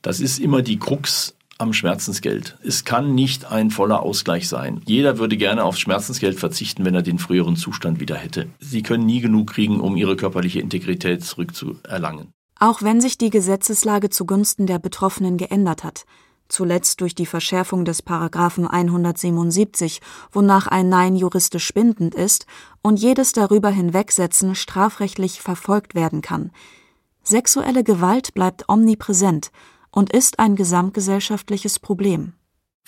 Das 0.01 0.19
ist 0.19 0.39
immer 0.39 0.61
die 0.61 0.79
Krux 0.79 1.35
am 1.57 1.73
Schmerzensgeld. 1.73 2.57
Es 2.63 2.85
kann 2.85 3.15
nicht 3.15 3.45
ein 3.45 3.71
voller 3.71 4.01
Ausgleich 4.01 4.47
sein. 4.47 4.81
Jeder 4.85 5.17
würde 5.17 5.37
gerne 5.37 5.63
aufs 5.63 5.79
Schmerzensgeld 5.79 6.39
verzichten, 6.39 6.85
wenn 6.85 6.95
er 6.95 7.01
den 7.01 7.19
früheren 7.19 7.55
Zustand 7.55 7.99
wieder 7.99 8.15
hätte. 8.15 8.47
Sie 8.59 8.83
können 8.83 9.05
nie 9.05 9.21
genug 9.21 9.51
kriegen, 9.51 9.79
um 9.79 9.97
ihre 9.97 10.15
körperliche 10.15 10.59
Integrität 10.59 11.23
zurückzuerlangen. 11.23 12.29
Auch 12.59 12.81
wenn 12.81 13.01
sich 13.01 13.17
die 13.17 13.29
Gesetzeslage 13.29 14.09
zugunsten 14.09 14.65
der 14.65 14.79
Betroffenen 14.79 15.37
geändert 15.37 15.83
hat, 15.83 16.05
zuletzt 16.49 17.01
durch 17.01 17.15
die 17.15 17.25
Verschärfung 17.25 17.85
des 17.85 18.01
Paragraphen 18.01 18.67
177, 18.67 20.01
wonach 20.31 20.67
ein 20.67 20.89
Nein 20.89 21.15
juristisch 21.15 21.73
bindend 21.73 22.15
ist 22.15 22.45
und 22.81 22.99
jedes 22.99 23.31
darüber 23.31 23.69
hinwegsetzen 23.69 24.55
strafrechtlich 24.55 25.41
verfolgt 25.41 25.95
werden 25.95 26.21
kann. 26.21 26.51
Sexuelle 27.23 27.83
Gewalt 27.83 28.33
bleibt 28.33 28.69
omnipräsent 28.69 29.51
und 29.91 30.13
ist 30.13 30.39
ein 30.39 30.55
gesamtgesellschaftliches 30.55 31.79
Problem 31.79 32.33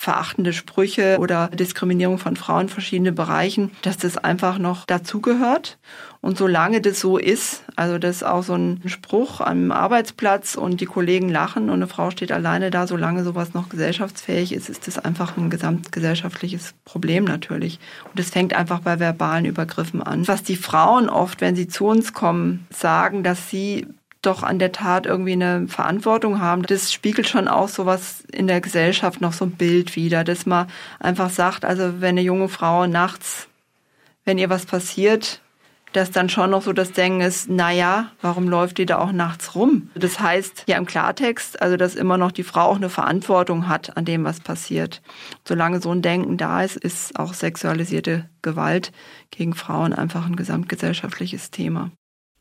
verachtende 0.00 0.54
Sprüche 0.54 1.18
oder 1.20 1.48
Diskriminierung 1.48 2.16
von 2.16 2.34
Frauen 2.34 2.62
in 2.62 2.68
verschiedenen 2.70 3.14
Bereichen, 3.14 3.70
dass 3.82 3.98
das 3.98 4.16
einfach 4.16 4.56
noch 4.56 4.86
dazugehört. 4.86 5.76
Und 6.22 6.38
solange 6.38 6.80
das 6.80 7.00
so 7.00 7.18
ist, 7.18 7.64
also 7.76 7.98
das 7.98 8.16
ist 8.16 8.22
auch 8.22 8.42
so 8.42 8.54
ein 8.54 8.80
Spruch 8.86 9.42
am 9.42 9.70
Arbeitsplatz 9.70 10.54
und 10.54 10.80
die 10.80 10.86
Kollegen 10.86 11.28
lachen 11.28 11.64
und 11.64 11.74
eine 11.74 11.86
Frau 11.86 12.10
steht 12.10 12.32
alleine 12.32 12.70
da, 12.70 12.86
solange 12.86 13.24
sowas 13.24 13.52
noch 13.52 13.68
gesellschaftsfähig 13.68 14.54
ist, 14.54 14.70
ist 14.70 14.86
das 14.86 14.98
einfach 14.98 15.36
ein 15.36 15.50
gesamtgesellschaftliches 15.50 16.72
Problem 16.86 17.24
natürlich. 17.24 17.78
Und 18.04 18.18
das 18.18 18.30
fängt 18.30 18.54
einfach 18.54 18.80
bei 18.80 18.98
verbalen 19.00 19.44
Übergriffen 19.44 20.02
an. 20.02 20.26
Was 20.26 20.42
die 20.42 20.56
Frauen 20.56 21.10
oft, 21.10 21.42
wenn 21.42 21.56
sie 21.56 21.68
zu 21.68 21.84
uns 21.84 22.14
kommen, 22.14 22.66
sagen, 22.70 23.22
dass 23.22 23.50
sie 23.50 23.86
doch 24.22 24.42
an 24.42 24.58
der 24.58 24.72
Tat 24.72 25.06
irgendwie 25.06 25.32
eine 25.32 25.66
Verantwortung 25.68 26.40
haben. 26.40 26.62
Das 26.62 26.92
spiegelt 26.92 27.28
schon 27.28 27.48
auch 27.48 27.68
sowas 27.68 28.24
in 28.32 28.46
der 28.46 28.60
Gesellschaft 28.60 29.20
noch 29.20 29.32
so 29.32 29.46
ein 29.46 29.52
Bild 29.52 29.96
wieder, 29.96 30.24
dass 30.24 30.46
man 30.46 30.68
einfach 30.98 31.30
sagt, 31.30 31.64
also 31.64 32.00
wenn 32.00 32.10
eine 32.10 32.22
junge 32.22 32.48
Frau 32.48 32.86
nachts, 32.86 33.48
wenn 34.24 34.38
ihr 34.38 34.50
was 34.50 34.66
passiert, 34.66 35.40
dass 35.92 36.10
dann 36.10 36.28
schon 36.28 36.50
noch 36.50 36.62
so 36.62 36.72
das 36.72 36.92
Denken 36.92 37.20
ist, 37.20 37.48
naja, 37.48 38.12
warum 38.20 38.48
läuft 38.48 38.78
die 38.78 38.86
da 38.86 38.98
auch 38.98 39.12
nachts 39.12 39.54
rum? 39.54 39.90
Das 39.94 40.20
heißt 40.20 40.64
ja 40.68 40.76
im 40.76 40.86
Klartext, 40.86 41.60
also 41.60 41.76
dass 41.76 41.96
immer 41.96 42.16
noch 42.16 42.30
die 42.32 42.44
Frau 42.44 42.62
auch 42.62 42.76
eine 42.76 42.90
Verantwortung 42.90 43.68
hat 43.68 43.96
an 43.96 44.04
dem, 44.04 44.24
was 44.24 44.40
passiert. 44.40 45.02
Solange 45.44 45.80
so 45.80 45.90
ein 45.90 46.02
Denken 46.02 46.36
da 46.36 46.62
ist, 46.62 46.76
ist 46.76 47.18
auch 47.18 47.34
sexualisierte 47.34 48.28
Gewalt 48.42 48.92
gegen 49.30 49.54
Frauen 49.54 49.92
einfach 49.92 50.26
ein 50.26 50.36
gesamtgesellschaftliches 50.36 51.50
Thema. 51.50 51.90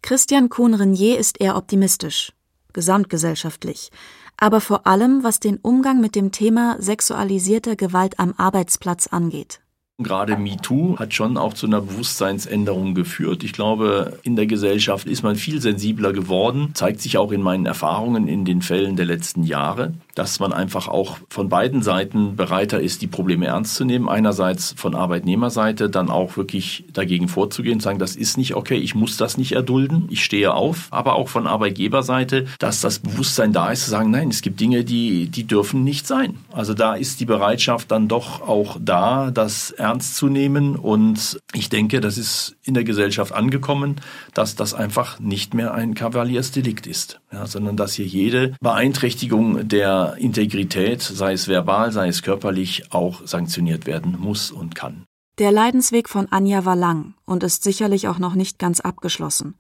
Christian 0.02 0.50
Kuhn-Renier 0.50 1.20
ist 1.20 1.40
eher 1.40 1.56
optimistisch, 1.56 2.32
gesamtgesellschaftlich, 2.74 3.92
aber 4.38 4.62
vor 4.62 4.88
allem 4.88 5.24
was 5.24 5.40
den 5.40 5.58
Umgang 5.58 6.02
mit 6.02 6.16
dem 6.16 6.32
Thema 6.32 6.78
sexualisierter 6.80 7.76
Gewalt 7.76 8.20
am 8.20 8.34
Arbeitsplatz 8.38 9.08
angeht. 9.08 9.62
Gerade 10.02 10.38
MeToo 10.38 10.98
hat 10.98 11.14
schon 11.14 11.36
auch 11.36 11.54
zu 11.54 11.68
einer 11.68 11.82
Bewusstseinsänderung 11.82 12.96
geführt. 12.96 13.44
Ich 13.44 13.52
glaube, 13.52 14.18
in 14.24 14.38
der 14.38 14.48
Gesellschaft 14.48 15.06
ist 15.06 15.24
man 15.24 15.36
viel 15.36 15.62
sensibler 15.62 16.14
geworden, 16.14 16.72
zeigt 16.74 17.02
sich 17.02 17.18
auch 17.18 17.34
in 17.34 17.42
meinen 17.42 17.66
Erfahrungen 17.66 18.30
in 18.30 18.46
den 18.46 18.62
Fällen 18.62 18.96
der 18.96 19.06
letzten 19.06 19.44
Jahre, 19.44 19.94
dass 20.20 20.42
man 20.42 20.52
einfach 20.52 20.90
auch 20.90 21.18
von 21.30 21.48
beiden 21.48 21.82
Seiten 21.82 22.36
bereiter 22.36 22.82
ist, 22.82 23.02
die 23.02 23.08
Probleme 23.08 23.46
ernst 23.46 23.76
zu 23.76 23.86
nehmen. 23.86 24.10
Einerseits 24.10 24.74
von 24.76 24.94
Arbeitnehmerseite, 24.94 25.90
dann 25.90 26.10
auch 26.10 26.36
wirklich 26.36 26.84
dagegen 26.92 27.30
vorzugehen, 27.30 27.80
sagen, 27.80 28.00
das 28.00 28.18
ist 28.18 28.38
nicht 28.38 28.54
okay, 28.54 28.76
ich 28.76 28.96
muss 28.96 29.16
das 29.16 29.38
nicht 29.38 29.54
erdulden, 29.54 30.10
ich 30.10 30.26
stehe 30.26 30.54
auf. 30.54 30.90
Aber 30.92 31.16
auch 31.16 31.30
von 31.30 31.48
Arbeitgeberseite, 31.48 32.48
dass 32.60 32.82
das 32.82 33.00
Bewusstsein 33.00 33.54
da 33.54 33.72
ist, 33.72 33.86
zu 33.86 33.92
sagen, 33.92 34.12
nein, 34.12 34.28
es 34.28 34.42
gibt 34.42 34.60
Dinge, 34.60 34.84
die, 34.84 35.30
die 35.30 35.48
dürfen 35.48 35.86
nicht 35.86 36.06
sein. 36.06 36.38
Also 36.52 36.74
da 36.74 36.96
ist 36.96 37.22
die 37.22 37.26
Bereitschaft 37.26 37.90
dann 37.90 38.10
doch 38.10 38.42
auch 38.42 38.76
da, 38.82 39.32
dass 39.32 39.72
ernst 39.72 40.18
zu 40.18 40.28
nehmen. 40.28 40.76
Und 40.76 41.40
ich 41.54 41.70
denke, 41.70 42.02
das 42.02 42.18
ist 42.18 42.58
in 42.64 42.74
der 42.74 42.84
Gesellschaft 42.84 43.32
angekommen, 43.32 43.96
dass 44.34 44.58
das 44.58 44.74
einfach 44.74 45.22
nicht 45.22 45.54
mehr 45.54 45.74
ein 45.74 45.94
Kavaliersdelikt 45.94 46.88
ist, 46.88 47.22
ja, 47.32 47.48
sondern 47.48 47.78
dass 47.78 47.94
hier 47.94 48.06
jede 48.06 48.54
Beeinträchtigung 48.60 49.66
der 49.66 50.09
Integrität, 50.18 51.02
sei 51.02 51.34
es 51.34 51.48
verbal, 51.48 51.92
sei 51.92 52.08
es 52.08 52.22
körperlich, 52.22 52.92
auch 52.92 53.26
sanktioniert 53.26 53.86
werden 53.86 54.18
muss 54.20 54.52
und 54.52 54.76
kann. 54.76 55.06
Der 55.38 55.52
Leidensweg 55.52 56.10
von 56.10 56.32
Anja 56.32 56.66
war 56.66 56.76
lang 56.76 57.14
und 57.26 57.44
ist 57.44 57.64
sicherlich 57.64 58.08
auch 58.08 58.20
noch 58.20 58.36
nicht 58.36 58.60
ganz 58.60 58.80
abgeschlossen. 58.80 59.56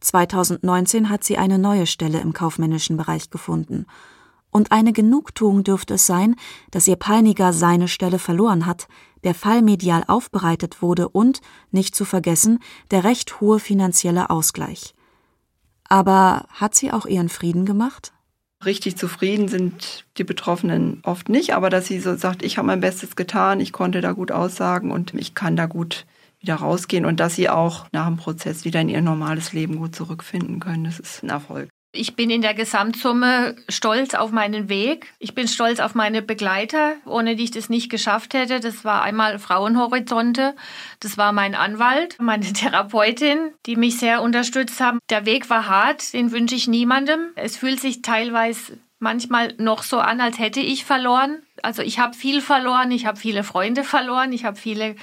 2019 0.00 1.10
hat 1.10 1.24
sie 1.24 1.36
eine 1.36 1.58
neue 1.58 1.86
Stelle 1.86 2.20
im 2.20 2.32
kaufmännischen 2.32 2.96
Bereich 2.96 3.28
gefunden 3.28 3.86
und 4.50 4.72
eine 4.72 4.92
Genugtuung 4.92 5.64
dürfte 5.64 5.94
es 5.94 6.06
sein, 6.06 6.36
dass 6.70 6.88
ihr 6.88 6.96
Peiniger 6.96 7.52
seine 7.52 7.88
Stelle 7.88 8.18
verloren 8.18 8.66
hat, 8.66 8.88
der 9.22 9.34
Fall 9.34 9.62
medial 9.62 10.04
aufbereitet 10.06 10.82
wurde 10.82 11.08
und, 11.08 11.40
nicht 11.70 11.94
zu 11.94 12.04
vergessen, 12.04 12.58
der 12.90 13.04
recht 13.04 13.40
hohe 13.40 13.60
finanzielle 13.60 14.30
Ausgleich. 14.30 14.94
Aber 15.84 16.46
hat 16.48 16.74
sie 16.74 16.92
auch 16.92 17.06
ihren 17.06 17.28
Frieden 17.28 17.64
gemacht? 17.64 18.12
Richtig 18.64 18.96
zufrieden 18.96 19.48
sind 19.48 20.04
die 20.18 20.24
Betroffenen 20.24 21.00
oft 21.02 21.30
nicht, 21.30 21.54
aber 21.54 21.70
dass 21.70 21.86
sie 21.86 21.98
so 21.98 22.14
sagt, 22.16 22.42
ich 22.42 22.58
habe 22.58 22.66
mein 22.66 22.80
Bestes 22.80 23.16
getan, 23.16 23.58
ich 23.58 23.72
konnte 23.72 24.02
da 24.02 24.12
gut 24.12 24.30
aussagen 24.30 24.90
und 24.90 25.14
ich 25.14 25.34
kann 25.34 25.56
da 25.56 25.64
gut 25.64 26.06
wieder 26.40 26.56
rausgehen 26.56 27.06
und 27.06 27.20
dass 27.20 27.36
sie 27.36 27.48
auch 27.48 27.86
nach 27.92 28.06
dem 28.06 28.16
Prozess 28.16 28.64
wieder 28.64 28.80
in 28.80 28.90
ihr 28.90 29.00
normales 29.00 29.54
Leben 29.54 29.76
gut 29.76 29.94
zurückfinden 29.94 30.60
können, 30.60 30.84
das 30.84 30.98
ist 30.98 31.22
ein 31.22 31.30
Erfolg. 31.30 31.70
Ich 31.92 32.14
bin 32.14 32.30
in 32.30 32.40
der 32.40 32.54
Gesamtsumme 32.54 33.56
stolz 33.68 34.14
auf 34.14 34.30
meinen 34.30 34.68
Weg. 34.68 35.12
Ich 35.18 35.34
bin 35.34 35.48
stolz 35.48 35.80
auf 35.80 35.96
meine 35.96 36.22
Begleiter, 36.22 36.94
ohne 37.04 37.34
die 37.34 37.44
ich 37.44 37.50
das 37.50 37.68
nicht 37.68 37.90
geschafft 37.90 38.32
hätte. 38.32 38.60
Das 38.60 38.84
war 38.84 39.02
einmal 39.02 39.40
Frauenhorizonte, 39.40 40.54
das 41.00 41.18
war 41.18 41.32
mein 41.32 41.56
Anwalt, 41.56 42.16
meine 42.20 42.44
Therapeutin, 42.52 43.52
die 43.66 43.74
mich 43.74 43.98
sehr 43.98 44.22
unterstützt 44.22 44.80
haben. 44.80 45.00
Der 45.10 45.26
Weg 45.26 45.50
war 45.50 45.66
hart, 45.66 46.12
den 46.12 46.30
wünsche 46.30 46.54
ich 46.54 46.68
niemandem. 46.68 47.32
Es 47.34 47.56
fühlt 47.56 47.80
sich 47.80 48.02
teilweise 48.02 48.78
manchmal 49.00 49.54
noch 49.58 49.82
so 49.82 49.98
an, 49.98 50.20
als 50.20 50.38
hätte 50.38 50.60
ich 50.60 50.84
verloren. 50.84 51.42
Also 51.62 51.82
ich 51.82 51.98
habe 51.98 52.14
viel 52.14 52.40
verloren, 52.40 52.92
ich 52.92 53.06
habe 53.06 53.18
viele 53.18 53.42
Freunde 53.42 53.82
verloren, 53.82 54.32
ich 54.32 54.44
habe 54.44 54.56
viele 54.56 54.94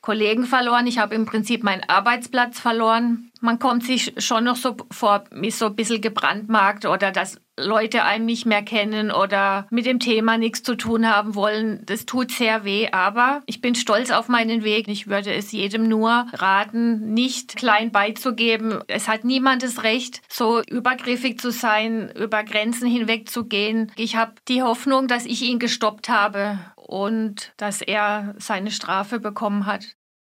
Kollegen 0.00 0.44
verloren, 0.44 0.86
ich 0.86 0.98
habe 0.98 1.14
im 1.14 1.26
Prinzip 1.26 1.64
meinen 1.64 1.82
Arbeitsplatz 1.88 2.60
verloren. 2.60 3.30
Man 3.40 3.58
kommt 3.58 3.84
sich 3.84 4.14
schon 4.18 4.44
noch 4.44 4.56
so 4.56 4.76
vor, 4.90 5.24
ist 5.42 5.58
so 5.58 5.66
ein 5.66 5.76
bisschen 5.76 6.00
gebrandmarkt 6.00 6.86
oder 6.86 7.10
dass 7.10 7.40
Leute 7.58 8.04
einen 8.04 8.26
nicht 8.26 8.46
mehr 8.46 8.62
kennen 8.62 9.10
oder 9.10 9.66
mit 9.70 9.86
dem 9.86 9.98
Thema 9.98 10.38
nichts 10.38 10.62
zu 10.62 10.76
tun 10.76 11.08
haben 11.08 11.34
wollen. 11.34 11.82
Das 11.86 12.06
tut 12.06 12.30
sehr 12.30 12.64
weh, 12.64 12.88
aber 12.92 13.42
ich 13.46 13.60
bin 13.60 13.74
stolz 13.74 14.10
auf 14.10 14.28
meinen 14.28 14.62
Weg. 14.62 14.88
Ich 14.88 15.08
würde 15.08 15.34
es 15.34 15.52
jedem 15.52 15.88
nur 15.88 16.26
raten, 16.32 17.12
nicht 17.12 17.56
klein 17.56 17.90
beizugeben. 17.90 18.80
Es 18.86 19.08
hat 19.08 19.24
niemand 19.24 19.62
das 19.62 19.82
Recht, 19.82 20.22
so 20.28 20.62
übergriffig 20.62 21.40
zu 21.40 21.50
sein, 21.50 22.10
über 22.16 22.44
Grenzen 22.44 22.88
hinweg 22.88 23.28
zu 23.28 23.44
gehen. 23.44 23.92
Ich 23.96 24.16
habe 24.16 24.34
die 24.46 24.62
Hoffnung, 24.62 25.08
dass 25.08 25.26
ich 25.26 25.42
ihn 25.42 25.58
gestoppt 25.58 26.08
habe 26.08 26.58
und 26.88 27.52
dass 27.58 27.82
er 27.82 28.34
seine 28.38 28.70
Strafe 28.70 29.20
bekommen 29.20 29.66
hat. 29.66 29.97